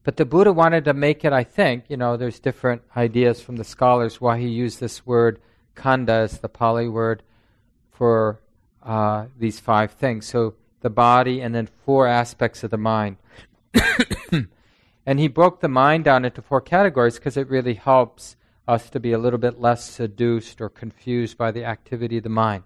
[0.03, 3.55] But the Buddha wanted to make it, I think, you know, there's different ideas from
[3.55, 5.41] the scholars why he used this word
[5.77, 7.23] khandha as the Pali word
[7.93, 8.41] for
[8.83, 10.27] uh, these five things.
[10.27, 13.17] So the body and then four aspects of the mind.
[15.07, 18.37] and he broke the mind down into four categories because it really helps
[18.67, 22.29] us to be a little bit less seduced or confused by the activity of the
[22.29, 22.63] mind.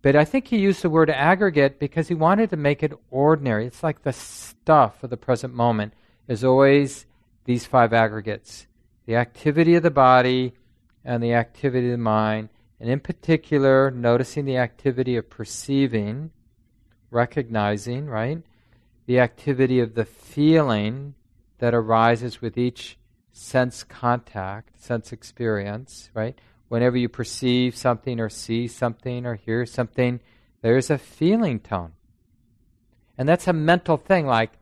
[0.00, 3.66] But I think he used the word aggregate because he wanted to make it ordinary.
[3.66, 5.92] It's like the stuff of the present moment
[6.28, 7.06] is always
[7.44, 8.66] these five aggregates
[9.06, 10.52] the activity of the body
[11.02, 16.30] and the activity of the mind, and in particular, noticing the activity of perceiving,
[17.10, 18.42] recognizing, right?
[19.06, 21.14] The activity of the feeling
[21.58, 22.98] that arises with each
[23.32, 26.38] sense contact, sense experience, right?
[26.68, 30.20] Whenever you perceive something or see something or hear something,
[30.60, 31.92] there's a feeling tone.
[33.16, 34.52] And that's a mental thing like,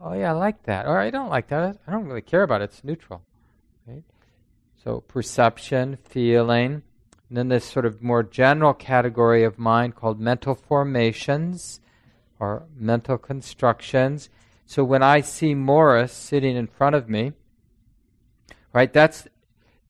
[0.00, 2.60] oh yeah, I like that, or I don't like that, I don't really care about
[2.60, 3.22] it, it's neutral.
[3.86, 4.02] Right?
[4.82, 6.82] So perception, feeling,
[7.28, 11.80] and then this sort of more general category of mind called mental formations
[12.44, 14.28] or mental constructions.
[14.66, 17.32] So when I see Morris sitting in front of me,
[18.72, 19.26] right, that's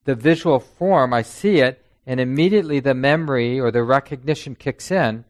[0.05, 5.25] the visual form, I see it, and immediately the memory or the recognition kicks in,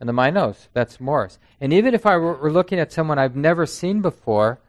[0.00, 1.38] and the mind knows that's Morris.
[1.60, 4.60] And even if I were looking at someone I've never seen before,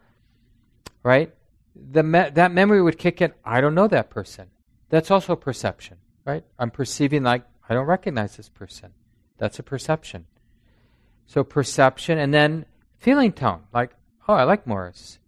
[1.04, 1.34] right,
[1.76, 3.34] the me- that memory would kick in.
[3.44, 4.48] I don't know that person.
[4.90, 6.44] That's also perception, right?
[6.58, 8.94] I'm perceiving like I don't recognize this person.
[9.38, 10.26] That's a perception.
[11.28, 12.66] So perception, and then
[12.98, 13.92] feeling tone, like
[14.28, 15.20] oh, I like Morris.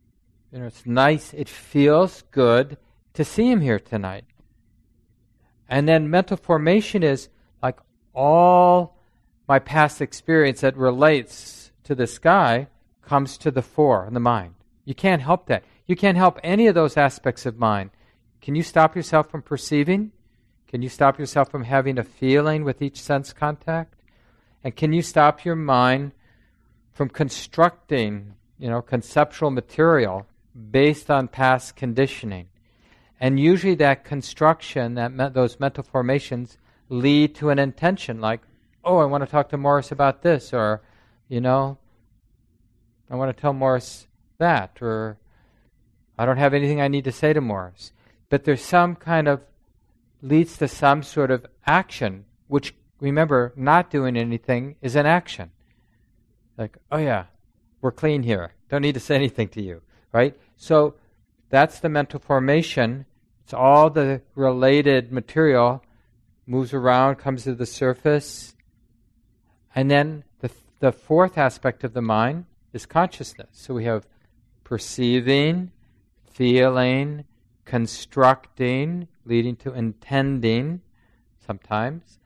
[0.51, 1.33] You know, it's nice.
[1.33, 2.77] It feels good
[3.13, 4.25] to see him here tonight.
[5.67, 7.29] And then mental formation is
[7.61, 7.77] like
[8.13, 8.97] all
[9.47, 12.67] my past experience that relates to this guy
[13.01, 14.55] comes to the fore in the mind.
[14.85, 15.63] You can't help that.
[15.85, 17.91] You can't help any of those aspects of mind.
[18.41, 20.11] Can you stop yourself from perceiving?
[20.67, 23.95] Can you stop yourself from having a feeling with each sense contact?
[24.63, 26.11] And can you stop your mind
[26.91, 30.27] from constructing, you know, conceptual material
[30.71, 32.47] based on past conditioning?
[33.19, 36.57] And usually that construction, that me- those mental formations
[36.89, 38.41] lead to an intention like,
[38.83, 40.81] oh, I want to talk to Morris about this, or,
[41.27, 41.77] you know,
[43.09, 45.17] I want to tell Morris that, or
[46.17, 47.91] I don't have anything I need to say to Morris.
[48.29, 49.41] But there's some kind of,
[50.21, 55.51] leads to some sort of action, which, remember, not doing anything is an action.
[56.57, 57.25] Like, oh yeah,
[57.81, 58.53] we're clean here.
[58.69, 59.81] Don't need to say anything to you,
[60.11, 60.37] right?
[60.57, 60.95] So
[61.49, 63.05] that's the mental formation.
[63.43, 65.83] It's all the related material
[66.45, 68.55] moves around, comes to the surface.
[69.75, 73.49] And then the, the fourth aspect of the mind is consciousness.
[73.53, 74.05] So we have
[74.63, 75.71] perceiving,
[76.31, 77.25] feeling,
[77.65, 80.81] constructing, leading to intending
[81.45, 82.18] sometimes,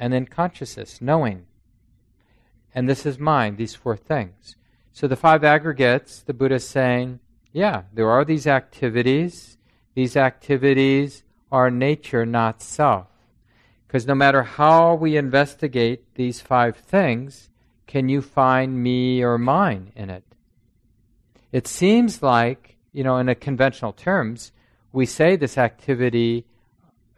[0.00, 1.44] and then consciousness, knowing.
[2.74, 4.56] And this is mind, these four things.
[4.92, 7.20] So the five aggregates, the Buddha is saying,
[7.52, 9.58] yeah, there are these activities.
[9.94, 13.06] These activities are nature, not self.
[13.86, 17.50] Because no matter how we investigate these five things,
[17.86, 20.24] can you find me or mine in it?
[21.52, 24.52] It seems like you know, in a conventional terms,
[24.92, 26.44] we say this activity,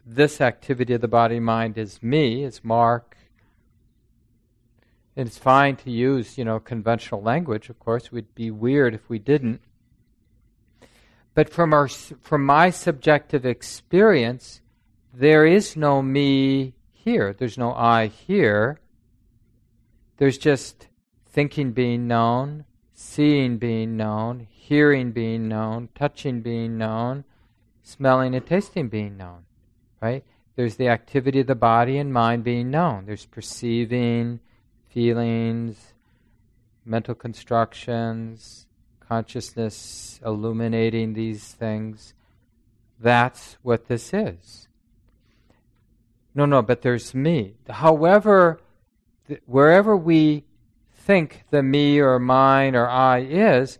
[0.05, 3.17] this activity of the body mind is me, is Mark.
[5.15, 7.69] And it's fine to use, you know, conventional language.
[7.69, 9.61] Of course, We'd be weird if we didn't.
[11.35, 14.61] But from our, from my subjective experience,
[15.13, 17.33] there is no me here.
[17.33, 18.79] There's no I here.
[20.17, 20.87] There's just
[21.25, 27.23] thinking being known, seeing being known, hearing being known, touching being known,
[27.81, 29.45] smelling and tasting being known,
[30.03, 30.25] right?
[30.57, 33.05] There's the activity of the body and mind being known.
[33.05, 34.41] There's perceiving,
[34.89, 35.93] feelings,
[36.85, 38.67] mental constructions,
[38.99, 42.13] consciousness illuminating these things.
[42.99, 44.67] That's what this is.
[46.35, 47.53] No, no, but there's me.
[47.69, 48.59] However,
[49.29, 50.43] th- wherever we
[50.93, 53.79] think the me or mine or I is,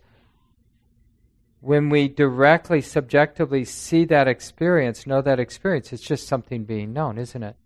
[1.64, 7.16] when we directly, subjectively see that experience, know that experience, it's just something being known,
[7.16, 7.56] isn't it?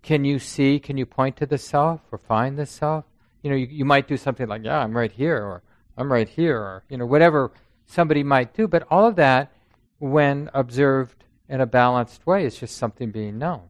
[0.00, 3.04] Can you see, can you point to the self or find the self?
[3.42, 5.62] You know, you, you might do something like, yeah, I'm right here, or
[5.98, 7.52] I'm right here, or, you know, whatever
[7.84, 9.52] somebody might do, but all of that,
[9.98, 13.64] when observed in a balanced way, is just something being known.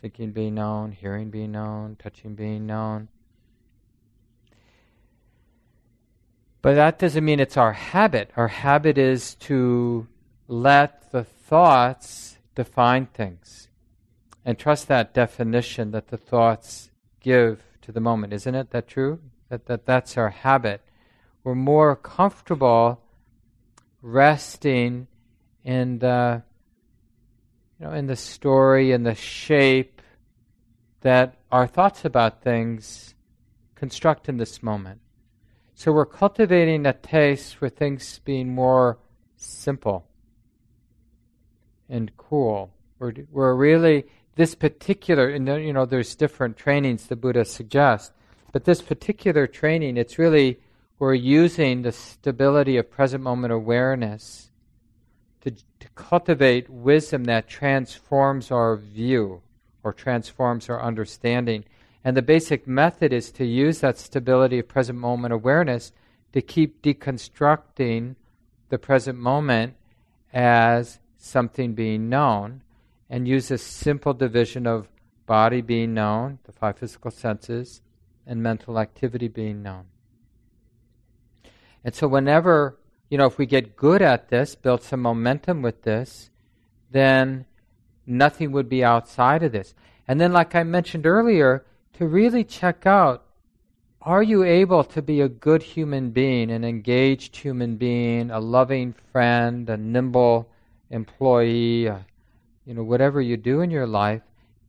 [0.00, 3.08] Thinking being known, hearing being known, touching being known.
[6.60, 8.30] But that doesn't mean it's our habit.
[8.36, 10.08] Our habit is to
[10.48, 13.68] let the thoughts define things
[14.44, 16.90] and trust that definition that the thoughts
[17.20, 18.32] give to the moment.
[18.32, 19.20] Isn't it that true?
[19.50, 20.82] That, that that's our habit.
[21.44, 23.00] We're more comfortable
[24.02, 25.06] resting
[25.64, 26.42] in the
[27.78, 30.02] you know in the story and the shape
[31.00, 33.14] that our thoughts about things
[33.74, 35.00] construct in this moment.
[35.78, 38.98] So we're cultivating a taste for things being more
[39.36, 40.08] simple
[41.88, 42.72] and cool.
[42.98, 48.10] We're, we're really, this particular, and you know, there's different trainings the Buddha suggests,
[48.50, 50.58] but this particular training, it's really,
[50.98, 54.50] we're using the stability of present moment awareness
[55.42, 59.42] to, to cultivate wisdom that transforms our view
[59.84, 61.64] or transforms our understanding.
[62.08, 65.92] And the basic method is to use that stability of present moment awareness
[66.32, 68.16] to keep deconstructing
[68.70, 69.74] the present moment
[70.32, 72.62] as something being known
[73.10, 74.88] and use a simple division of
[75.26, 77.82] body being known, the five physical senses,
[78.26, 79.84] and mental activity being known.
[81.84, 82.78] And so, whenever,
[83.10, 86.30] you know, if we get good at this, build some momentum with this,
[86.90, 87.44] then
[88.06, 89.74] nothing would be outside of this.
[90.06, 91.66] And then, like I mentioned earlier,
[91.98, 93.24] to really check out
[94.02, 98.94] are you able to be a good human being, an engaged human being, a loving
[99.10, 100.48] friend, a nimble
[100.90, 101.90] employee,
[102.64, 104.22] you know, whatever you do in your life?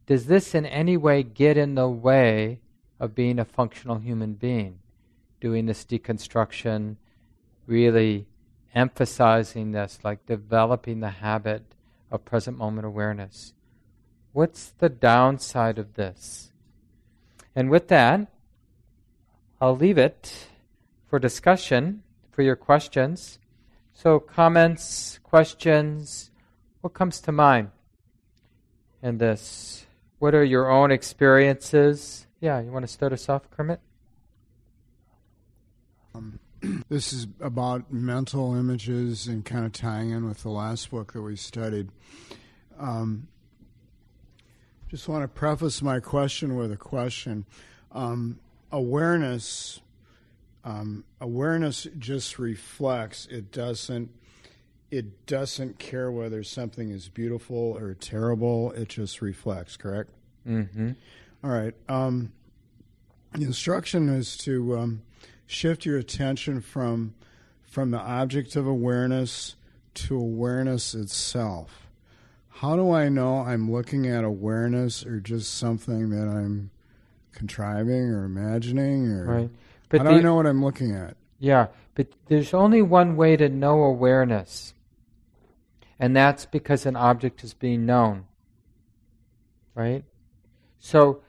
[0.07, 2.61] Does this in any way get in the way
[2.99, 4.79] of being a functional human being?
[5.39, 6.95] Doing this deconstruction,
[7.67, 8.25] really
[8.73, 11.61] emphasizing this, like developing the habit
[12.09, 13.53] of present moment awareness.
[14.33, 16.49] What's the downside of this?
[17.59, 18.25] And with that,
[19.59, 20.47] I'll leave it
[21.09, 23.37] for discussion, for your questions.
[23.93, 26.31] So, comments, questions,
[26.79, 27.71] what comes to mind
[29.03, 29.85] in this?
[30.19, 32.27] What are your own experiences?
[32.39, 33.81] Yeah, you want to start us off, Kermit?
[36.15, 36.39] Um,
[36.87, 41.21] this is about mental images and kind of tying in with the last book that
[41.21, 41.89] we studied.
[42.79, 43.27] Um,
[44.89, 47.45] just want to preface my question with a question.
[47.91, 48.39] Um,
[48.71, 49.81] awareness,
[50.63, 53.27] um, awareness just reflects.
[53.27, 54.09] It doesn't.
[54.91, 58.71] It doesn't care whether something is beautiful or terrible.
[58.71, 59.77] It just reflects.
[59.77, 60.09] Correct.
[60.47, 60.91] Mm-hmm.
[61.43, 61.75] All right.
[61.87, 62.31] Um,
[63.33, 65.03] the instruction is to um,
[65.45, 67.13] shift your attention from
[67.61, 69.55] from the object of awareness
[69.93, 71.88] to awareness itself
[72.59, 76.71] how do I know I'm looking at awareness or just something that I'm
[77.31, 79.49] contriving or imagining or right.
[79.87, 81.15] but how do the, I know what I'm looking at?
[81.39, 84.73] Yeah, but there's only one way to know awareness.
[85.99, 88.25] And that's because an object is being known.
[89.73, 90.03] Right?
[90.79, 91.21] So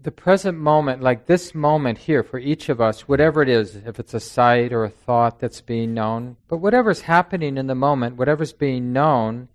[0.00, 3.98] the present moment, like this moment here for each of us, whatever it is, if
[3.98, 8.14] it's a sight or a thought that's being known, but whatever's happening in the moment,
[8.14, 9.48] whatever's being known,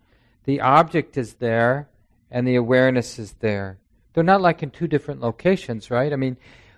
[0.48, 1.90] the object is there
[2.32, 3.78] and the awareness is there.
[4.14, 6.14] They're not like in two different locations, right?
[6.14, 6.38] I mean,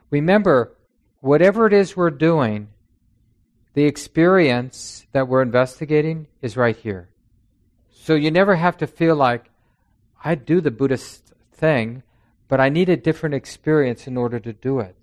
[0.10, 0.76] remember,
[1.22, 2.70] whatever it is we're doing,
[3.76, 7.10] the experience that we're investigating is right here.
[7.92, 9.52] So you never have to feel like,
[10.26, 12.02] I do the Buddhist thing,
[12.48, 14.96] but I need a different experience in order to do it.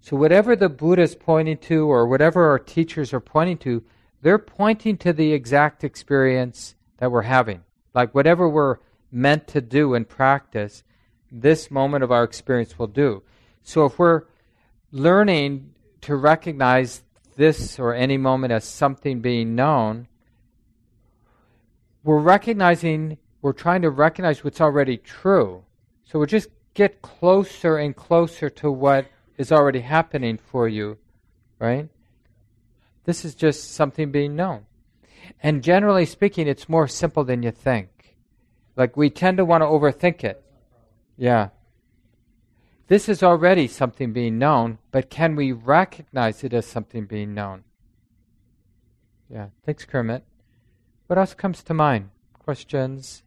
[0.00, 3.84] So whatever the Buddha is pointing to, or whatever our teachers are pointing to,
[4.20, 7.62] they're pointing to the exact experience that we're having.
[7.94, 8.78] Like whatever we're
[9.10, 10.82] meant to do in practice,
[11.30, 13.22] this moment of our experience will do.
[13.62, 14.22] So if we're
[14.92, 17.02] learning to recognize
[17.36, 20.08] this or any moment as something being known,
[22.02, 25.64] we're recognizing, we're trying to recognize what's already true.
[26.04, 30.98] So we just get closer and closer to what is already happening for you,
[31.58, 31.88] right?
[33.04, 34.66] This is just something being known.
[35.42, 38.16] And generally speaking, it's more simple than you think.
[38.76, 40.42] Like we tend to want to overthink it.
[41.16, 41.50] Yeah.
[42.88, 47.64] This is already something being known, but can we recognize it as something being known?
[49.28, 49.48] Yeah.
[49.64, 50.24] Thanks, Kermit.
[51.06, 52.10] What else comes to mind?
[52.38, 53.22] Questions?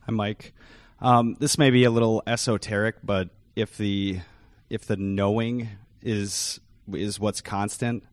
[0.00, 0.52] Hi, Mike.
[1.00, 4.20] Um, this may be a little esoteric, but if the
[4.68, 5.68] if the knowing
[6.02, 6.60] is
[6.92, 8.04] is what's constant,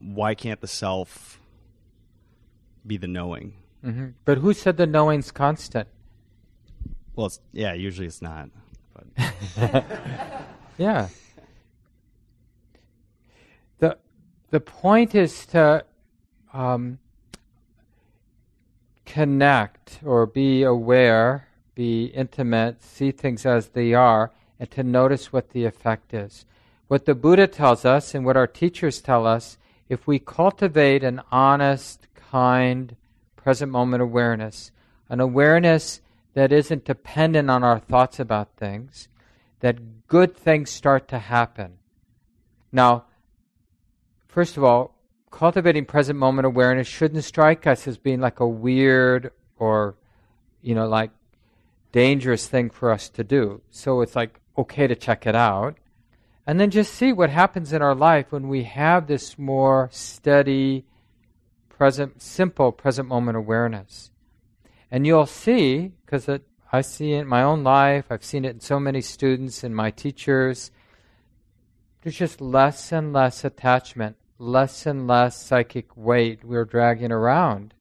[0.00, 1.40] why can't the self
[2.86, 3.54] be the knowing?
[3.84, 4.08] Mm-hmm.
[4.24, 5.88] But who said the knowing's constant?
[7.14, 8.50] Well, it's, yeah, usually it's not.
[10.78, 11.08] yeah.
[14.50, 15.84] the point is to
[16.52, 16.98] um,
[19.06, 25.50] connect or be aware, be intimate, see things as they are, and to notice what
[25.50, 26.44] the effect is.
[26.88, 29.56] What the Buddha tells us and what our teachers tell us,
[29.90, 32.94] if we cultivate an honest, kind,
[33.34, 34.70] present moment awareness,
[35.08, 36.00] an awareness
[36.34, 39.08] that isn't dependent on our thoughts about things,
[39.58, 41.72] that good things start to happen.
[42.70, 43.06] Now,
[44.28, 44.94] first of all,
[45.32, 49.96] cultivating present moment awareness shouldn't strike us as being like a weird or,
[50.62, 51.10] you know, like
[51.90, 53.60] dangerous thing for us to do.
[53.70, 55.78] So it's like okay to check it out.
[56.50, 60.84] And then just see what happens in our life when we have this more steady,
[61.68, 64.10] present, simple present moment awareness.
[64.90, 66.28] And you'll see, because
[66.72, 69.76] I see it in my own life, I've seen it in so many students and
[69.76, 70.72] my teachers,
[72.02, 77.74] there's just less and less attachment, less and less psychic weight we're dragging around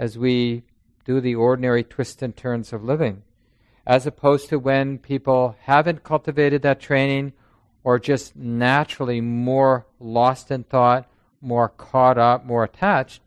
[0.00, 0.64] as we
[1.04, 3.22] do the ordinary twists and turns of living.
[3.86, 7.32] As opposed to when people haven't cultivated that training
[7.86, 11.08] or just naturally more lost in thought,
[11.40, 13.22] more caught up, more attached,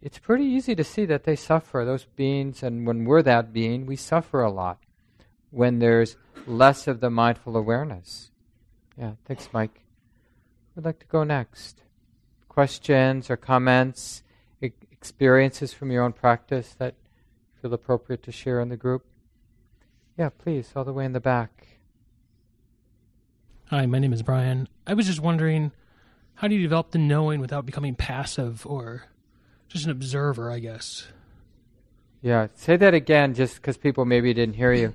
[0.00, 3.84] it's pretty easy to see that they suffer, those beings, and when we're that being,
[3.84, 4.78] we suffer a lot
[5.50, 6.16] when there's
[6.46, 8.30] less of the mindful awareness.
[8.96, 9.82] Yeah, thanks, Mike.
[10.74, 11.82] Would like to go next?
[12.48, 14.22] Questions or comments,
[14.62, 16.94] e- experiences from your own practice that
[17.60, 19.04] feel appropriate to share in the group?
[20.16, 21.75] Yeah, please, all the way in the back.
[23.70, 24.68] Hi, my name is Brian.
[24.86, 25.72] I was just wondering,
[26.36, 29.06] how do you develop the knowing without becoming passive or
[29.66, 31.08] just an observer, I guess?
[32.22, 34.94] Yeah, say that again just because people maybe didn't hear you.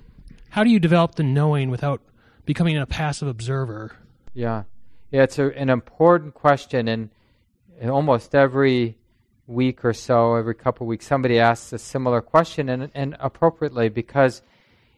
[0.52, 2.00] How do you develop the knowing without
[2.46, 3.92] becoming a passive observer?
[4.34, 4.64] Yeah.
[5.12, 7.10] Yeah, it's a, an important question, and,
[7.84, 8.96] almost every
[9.48, 13.90] week or so, every couple of weeks, somebody asks a similar question, and, and appropriately,
[13.90, 14.42] because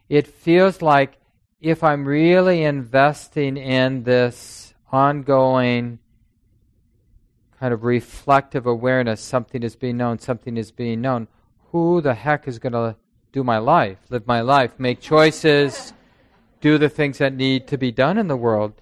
[0.09, 1.17] it feels like
[1.64, 5.97] if I'm really investing in this ongoing
[7.57, 11.30] kind of reflective awareness, something is being known, something is being known,
[11.72, 12.97] who the heck is going to
[13.32, 15.93] do my life, live my life, make choices,
[16.59, 18.74] do the things that need to be done in the world?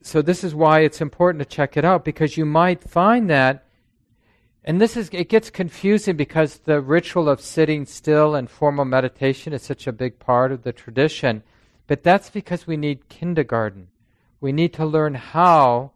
[0.00, 3.64] So, this is why it's important to check it out because you might find that
[4.68, 9.54] and this is it gets confusing because the ritual of sitting still and formal meditation
[9.54, 11.42] is such a big part of the tradition.
[11.86, 13.88] But that's because we need kindergarten.
[14.42, 15.92] We need to learn how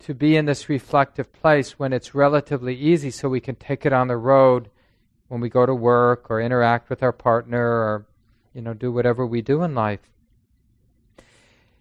[0.00, 3.94] to be in this reflective place when it's relatively easy so we can take it
[3.94, 4.68] on the road
[5.28, 8.06] when we go to work or interact with our partner or
[8.52, 10.10] you know do whatever we do in life.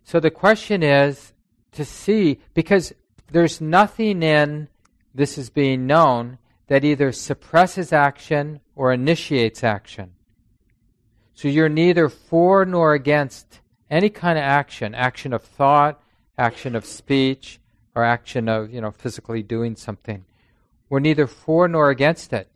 [0.05, 1.33] So the question is
[1.73, 2.93] to see because
[3.33, 4.69] there's nothing in
[5.15, 6.37] this is being known
[6.67, 10.11] that either suppresses action or initiates action.
[11.33, 16.01] So you're neither for nor against any kind of action, action of thought,
[16.37, 17.59] action of speech,
[17.95, 20.25] or action of, you know, physically doing something.
[20.89, 22.49] We're neither for nor against it.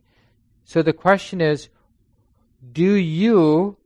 [0.65, 1.69] So the question is,
[2.71, 3.77] do you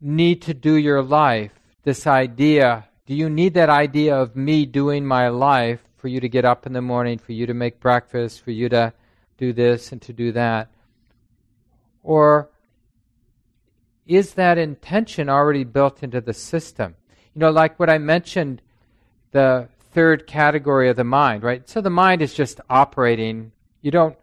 [0.00, 1.52] need to do your life?
[1.82, 6.28] This idea, do you need that idea of me doing my life for you to
[6.28, 8.92] get up in the morning, for you to make breakfast, for you to
[9.36, 10.68] do this and to do that?
[12.02, 12.48] Or
[14.06, 16.96] is that intention already built into the system?
[17.34, 18.62] You know, like what I mentioned,
[19.32, 21.68] the third category of the mind, right?
[21.68, 23.52] So the mind is just operating.
[23.82, 24.16] You don't,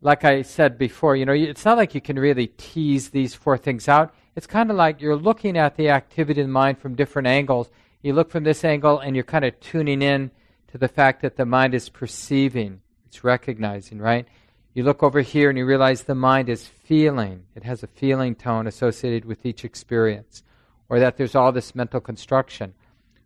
[0.00, 3.58] like I said before, you know, it's not like you can really tease these four
[3.58, 4.14] things out.
[4.36, 7.68] It's kind of like you're looking at the activity of the mind from different angles.
[8.02, 10.30] You look from this angle and you're kind of tuning in
[10.72, 14.26] to the fact that the mind is perceiving, it's recognizing, right?
[14.72, 17.44] You look over here and you realize the mind is feeling.
[17.56, 20.44] It has a feeling tone associated with each experience,
[20.88, 22.74] or that there's all this mental construction.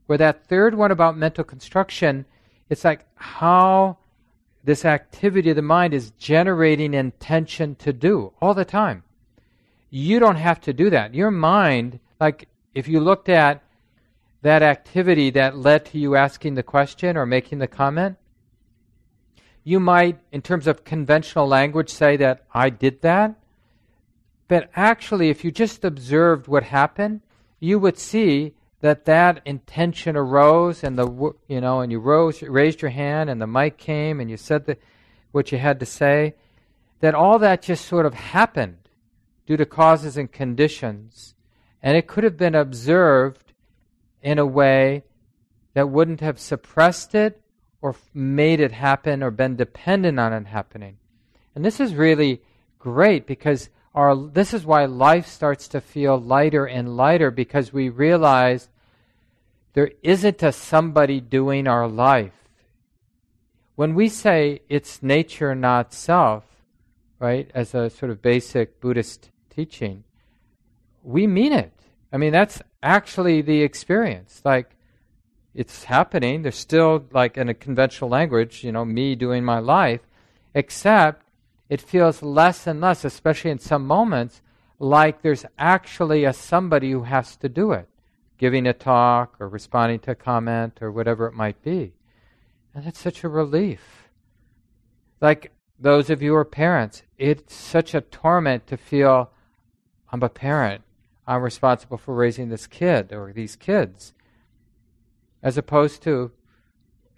[0.07, 2.25] Where that third one about mental construction,
[2.71, 3.99] it's like how
[4.65, 9.03] this activity of the mind is generating intention to do all the time.
[9.91, 11.15] You don't have to do that.
[11.15, 13.63] Your mind, like if you looked at
[14.45, 18.15] that activity that led to you asking the question or making the comment.
[19.65, 23.37] You might, in terms of conventional language, say that I did that.
[24.47, 27.23] But actually, if you just observed what happened,
[27.59, 32.83] you would see that that intention arose and the you know and you rose raised
[32.83, 34.77] your hand and the mic came and you said the,
[35.33, 36.35] what you had to say
[37.01, 38.77] that all that just sort of happened
[39.47, 41.35] due to causes and conditions
[41.83, 43.44] and it could have been observed
[44.25, 45.05] in a way
[45.75, 47.41] that wouldn't have suppressed it
[47.83, 50.97] or made it happen or been dependent on it happening.
[51.55, 52.41] And this is really
[52.79, 57.91] great because our, this is why life starts to feel lighter and lighter because we
[57.91, 58.71] realize
[59.75, 62.33] there isn't a somebody doing our life.
[63.77, 66.45] When we say it's nature, not self,
[67.19, 70.05] right, as a sort of basic Buddhist teaching,
[71.03, 71.74] we mean it.
[72.15, 74.41] I mean, that's actually the experience.
[74.45, 74.77] Like,
[75.53, 76.43] it's happening.
[76.43, 80.01] There's still, like, in a conventional language, you know, me doing my life,
[80.55, 81.27] except
[81.69, 84.43] it feels less and less, especially in some moments,
[84.79, 87.89] like there's actually a somebody who has to do it,
[88.39, 91.95] giving a talk or responding to a comment or whatever it might be.
[92.75, 94.09] And that's such a relief.
[95.21, 99.31] Like those of you who are parents, it's such a torment to feel
[100.13, 100.83] I'm a parent.
[101.27, 104.13] I'm responsible for raising this kid or these kids.
[105.43, 106.33] As opposed to,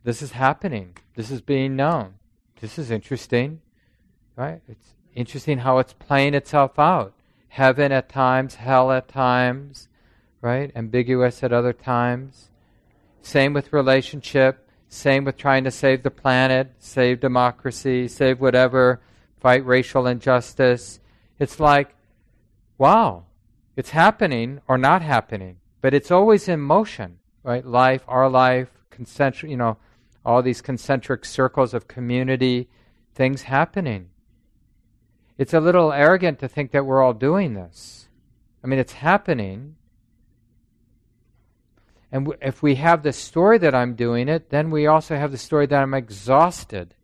[0.04, 0.96] this is happening.
[1.14, 2.14] This is being known.
[2.60, 3.60] This is interesting.
[4.36, 4.60] Right?
[4.68, 7.14] It's interesting how it's playing itself out.
[7.48, 9.88] Heaven at times, hell at times,
[10.40, 10.70] right?
[10.76, 12.50] Ambiguous at other times.
[13.22, 14.68] Same with relationship.
[14.88, 19.00] Same with trying to save the planet, save democracy, save whatever,
[19.40, 21.00] fight racial injustice.
[21.38, 21.94] It's like,
[22.78, 23.24] wow,
[23.76, 27.64] it's happening or not happening, but it's always in motion, right?
[27.64, 29.76] Life, our life, concentric, you know,
[30.24, 32.68] all these concentric circles of community,
[33.14, 34.08] things happening.
[35.38, 38.08] It's a little arrogant to think that we're all doing this.
[38.64, 39.76] I mean, it's happening.
[42.10, 45.30] And w- if we have the story that I'm doing it, then we also have
[45.30, 46.94] the story that I'm exhausted,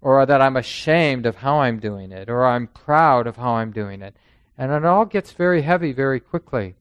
[0.00, 3.72] or that I'm ashamed of how I'm doing it, or I'm proud of how I'm
[3.72, 4.16] doing it.
[4.62, 6.76] And it all gets very heavy very quickly,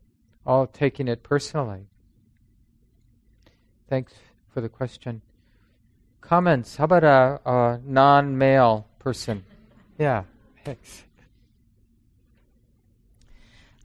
[0.45, 1.87] all taking it personally.
[3.89, 4.13] Thanks
[4.53, 5.23] for the question.
[6.21, 6.75] Comments?
[6.75, 9.43] How about a, a non male person?
[9.97, 10.23] Yeah.
[10.63, 11.03] Thanks.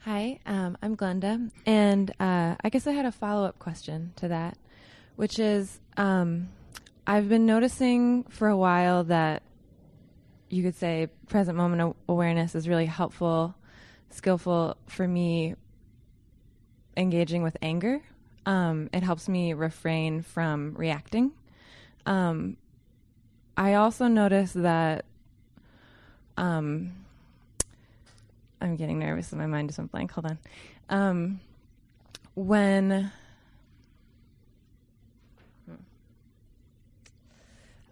[0.01, 4.29] Hi, um, I'm Glenda, and uh, I guess I had a follow up question to
[4.29, 4.57] that,
[5.17, 6.49] which is um,
[7.07, 9.43] I've been noticing for a while that
[10.49, 13.55] you could say present moment awareness is really helpful,
[14.11, 15.55] skillful for me
[16.97, 18.01] engaging with anger.
[18.45, 21.33] Um, it helps me refrain from reacting.
[22.07, 22.57] Um,
[23.57, 25.05] I also notice that
[26.37, 26.93] um,
[28.61, 30.13] I'm getting nervous and my mind just went blank.
[30.13, 30.39] Hold on.
[30.89, 31.41] Um,
[32.35, 33.11] when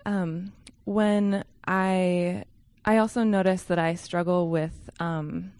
[0.06, 0.52] um,
[0.84, 2.44] when I
[2.84, 5.52] I also notice that I struggle with um,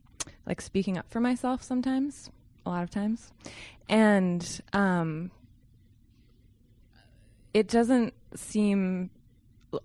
[0.47, 2.31] like speaking up for myself sometimes,
[2.67, 3.33] a lot of times,
[3.89, 5.31] and um,
[7.53, 9.11] it doesn't seem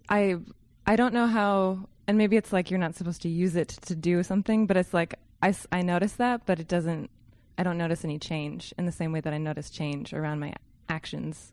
[0.07, 0.37] I
[0.85, 3.95] I don't know how and maybe it's like you're not supposed to use it to
[3.95, 7.09] do something, but it's like I, I notice that, but it doesn't,
[7.57, 10.53] I don't notice any change in the same way that I notice change around my
[10.87, 11.51] actions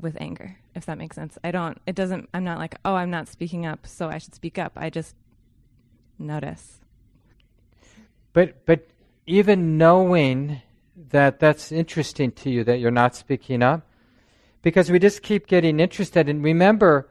[0.00, 1.38] with anger, if that makes sense.
[1.44, 4.34] I don't, it doesn't, I'm not like, oh, I'm not speaking up, so I should
[4.34, 4.72] speak up.
[4.76, 5.14] I just
[6.18, 6.80] notice.
[8.38, 8.86] But, but
[9.26, 10.62] even knowing
[11.10, 13.84] that that's interesting to you that you're not speaking up,
[14.62, 16.28] because we just keep getting interested.
[16.28, 17.08] And remember,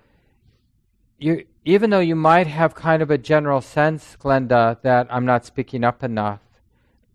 [1.20, 5.46] you, even though you might have kind of a general sense, Glenda, that I'm not
[5.46, 6.40] speaking up enough,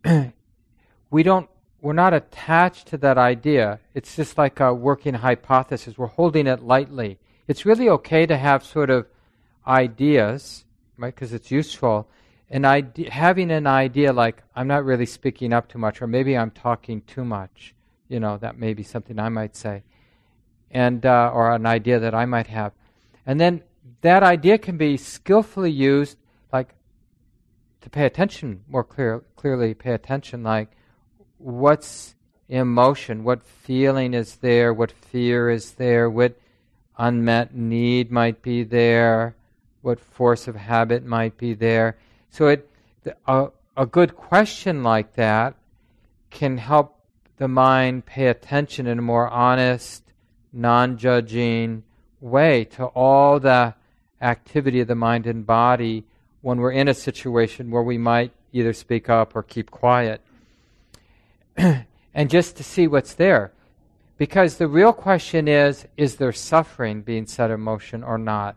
[1.11, 1.49] we don't
[1.81, 3.81] we're not attached to that idea.
[3.95, 5.97] It's just like a working hypothesis.
[5.97, 7.19] We're holding it lightly.
[7.49, 9.07] It's really okay to have sort of
[9.67, 10.67] ideas,
[10.99, 11.15] right?
[11.15, 12.11] Because it's useful.
[12.53, 16.36] And ide- having an idea like I'm not really speaking up too much, or maybe
[16.36, 17.74] I'm talking too much.
[18.09, 19.82] You know, that may be something I might say,
[20.70, 22.72] and uh, or an idea that I might have.
[23.24, 23.62] And then
[24.03, 26.18] that idea can be skillfully used,
[26.53, 26.74] like
[27.80, 30.68] to pay attention more clear, clearly, pay attention, like
[31.38, 32.14] what's
[32.50, 36.38] emotion, what feeling is there, what fear is there, what
[36.98, 39.34] unmet need might be there,
[39.80, 41.96] what force of habit might be there.
[42.33, 42.68] So it,
[43.26, 45.55] a, a good question like that
[46.30, 46.99] can help
[47.37, 50.03] the mind pay attention in a more honest,
[50.51, 51.85] non judging
[52.22, 53.74] way to all the
[54.22, 56.05] activity of the mind and body
[56.41, 60.22] when we're in a situation where we might either speak up or keep quiet.
[61.57, 63.53] and just to see what's there.
[64.16, 68.57] Because the real question is is there suffering being set in motion or not?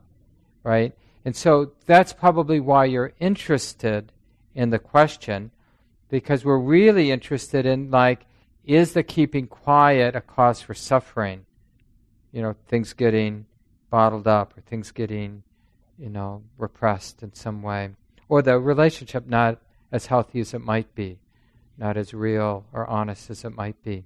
[0.63, 0.93] Right?
[1.26, 4.11] And so that's probably why you're interested
[4.53, 5.51] in the question,
[6.07, 8.26] because we're really interested in, like,
[8.63, 11.45] is the keeping quiet a cause for suffering?
[12.32, 13.47] You know, things getting
[13.89, 15.41] bottled up or things getting,
[15.97, 17.89] you know, repressed in some way,
[18.30, 19.59] or the relationship not
[19.91, 21.17] as healthy as it might be,
[21.78, 24.05] not as real or honest as it might be.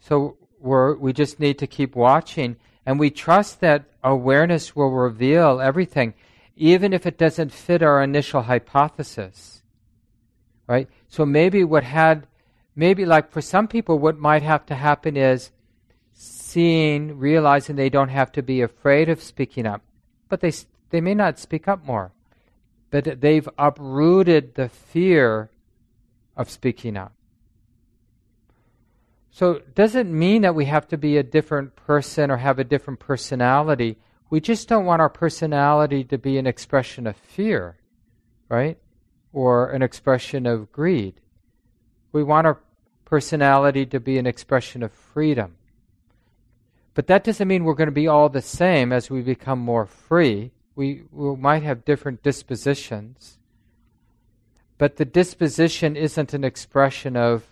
[0.00, 2.56] So we're, we just need to keep watching,
[2.86, 6.14] and we trust that awareness will reveal everything,
[6.56, 9.62] even if it doesn't fit our initial hypothesis.
[10.68, 10.88] Right?
[11.08, 12.28] So maybe what had,
[12.76, 15.50] maybe like for some people, what might have to happen is
[16.12, 19.82] seeing, realizing they don't have to be afraid of speaking up,
[20.28, 20.52] but they,
[20.90, 22.12] they may not speak up more.
[22.90, 25.50] But they've uprooted the fear
[26.36, 27.15] of speaking up.
[29.36, 32.64] So it doesn't mean that we have to be a different person or have a
[32.64, 33.98] different personality.
[34.30, 37.76] We just don't want our personality to be an expression of fear,
[38.48, 38.78] right?
[39.34, 41.20] Or an expression of greed.
[42.12, 42.62] We want our
[43.04, 45.56] personality to be an expression of freedom.
[46.94, 49.84] But that doesn't mean we're going to be all the same as we become more
[49.84, 50.52] free.
[50.76, 53.36] We, we might have different dispositions.
[54.78, 57.44] But the disposition isn't an expression of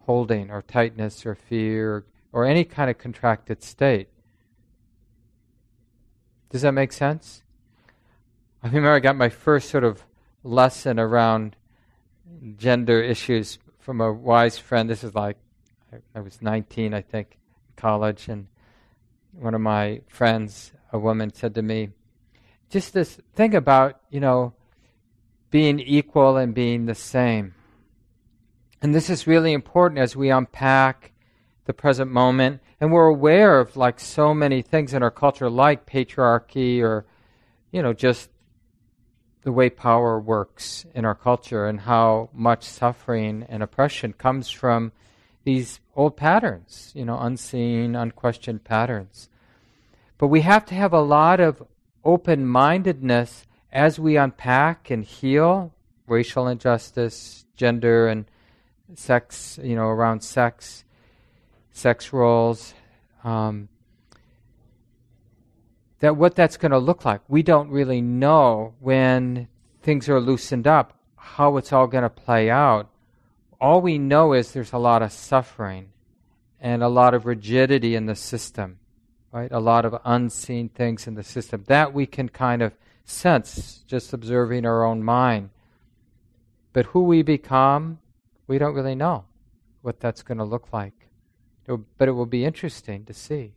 [0.00, 4.08] holding or tightness or fear or any kind of contracted state.
[6.50, 7.42] Does that make sense?
[8.62, 10.04] I remember I got my first sort of
[10.42, 11.56] lesson around
[12.56, 14.88] gender issues from a wise friend.
[14.88, 15.36] This is like,
[16.14, 17.38] I was 19, I think,
[17.76, 18.46] college, and
[19.32, 21.90] one of my friends, a woman, said to me,
[22.68, 24.54] just this thing about, you know,
[25.50, 27.54] being equal and being the same.
[28.82, 31.12] And this is really important as we unpack
[31.66, 32.60] the present moment.
[32.80, 37.04] And we're aware of like so many things in our culture, like patriarchy or,
[37.70, 38.30] you know, just
[39.42, 44.92] the way power works in our culture and how much suffering and oppression comes from
[45.44, 49.28] these old patterns, you know, unseen, unquestioned patterns.
[50.18, 51.62] But we have to have a lot of
[52.04, 55.72] open mindedness as we unpack and heal
[56.06, 58.26] racial injustice, gender and
[58.94, 60.84] sex, you know, around sex,
[61.72, 62.74] sex roles.
[63.24, 63.68] Um,
[66.00, 67.20] that what that's going to look like.
[67.28, 69.48] We don't really know when
[69.82, 72.88] things are loosened up how it's all going to play out.
[73.60, 75.90] All we know is there's a lot of suffering
[76.60, 78.78] and a lot of rigidity in the system,
[79.30, 79.52] right?
[79.52, 82.74] A lot of unseen things in the system that we can kind of
[83.04, 85.50] sense just observing our own mind.
[86.72, 87.98] But who we become,
[88.50, 89.24] we don't really know
[89.80, 91.08] what that's going to look like.
[91.66, 93.54] But it will be interesting to see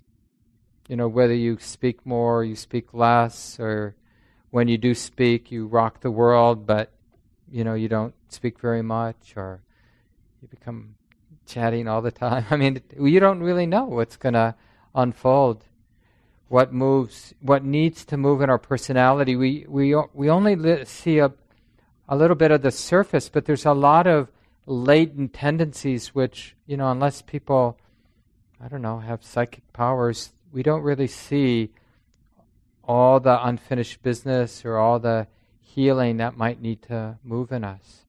[0.88, 3.96] you know, whether you speak more or you speak less, or
[4.52, 6.92] when you do speak, you rock the world, but,
[7.50, 9.62] you know, you don't speak very much, or
[10.42, 10.96] you become
[11.46, 12.46] chatting all the time.
[12.52, 14.56] I mean, you don't really know what's going to
[14.94, 15.64] unfold.
[16.50, 19.36] What moves, what needs to move in our personality.
[19.36, 21.32] We, we, we only li- see a,
[22.08, 24.28] a little bit of the surface, but there's a lot of
[24.66, 27.78] latent tendencies which, you know, unless people,
[28.62, 31.72] I don't know, have psychic powers, we don't really see
[32.84, 35.28] all the unfinished business or all the
[35.60, 38.06] healing that might need to move in us.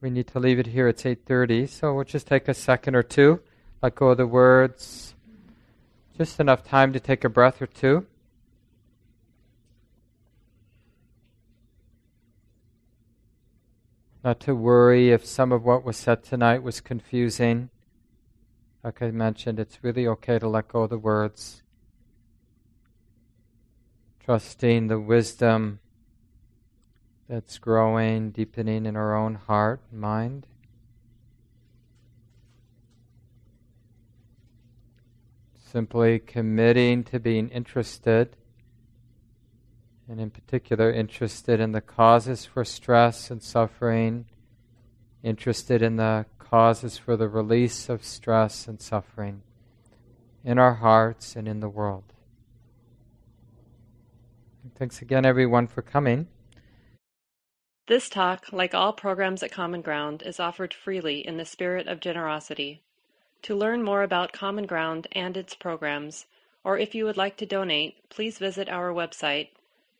[0.00, 0.88] We need to leave it here.
[0.88, 3.40] It's 8:30, so we'll just take a second or two,
[3.82, 5.14] let go of the words.
[6.16, 8.06] Just enough time to take a breath or two.
[14.26, 17.70] Not to worry if some of what was said tonight was confusing.
[18.82, 21.62] Like I mentioned, it's really okay to let go of the words.
[24.18, 25.78] Trusting the wisdom
[27.28, 30.48] that's growing, deepening in our own heart and mind.
[35.56, 38.36] Simply committing to being interested,
[40.08, 44.26] and in particular, interested in the causes for stress and suffering,
[45.22, 49.42] interested in the causes for the release of stress and suffering
[50.44, 52.04] in our hearts and in the world.
[54.78, 56.28] Thanks again, everyone, for coming.
[57.88, 62.00] This talk, like all programs at Common Ground, is offered freely in the spirit of
[62.00, 62.82] generosity.
[63.42, 66.26] To learn more about Common Ground and its programs,
[66.64, 69.48] or if you would like to donate, please visit our website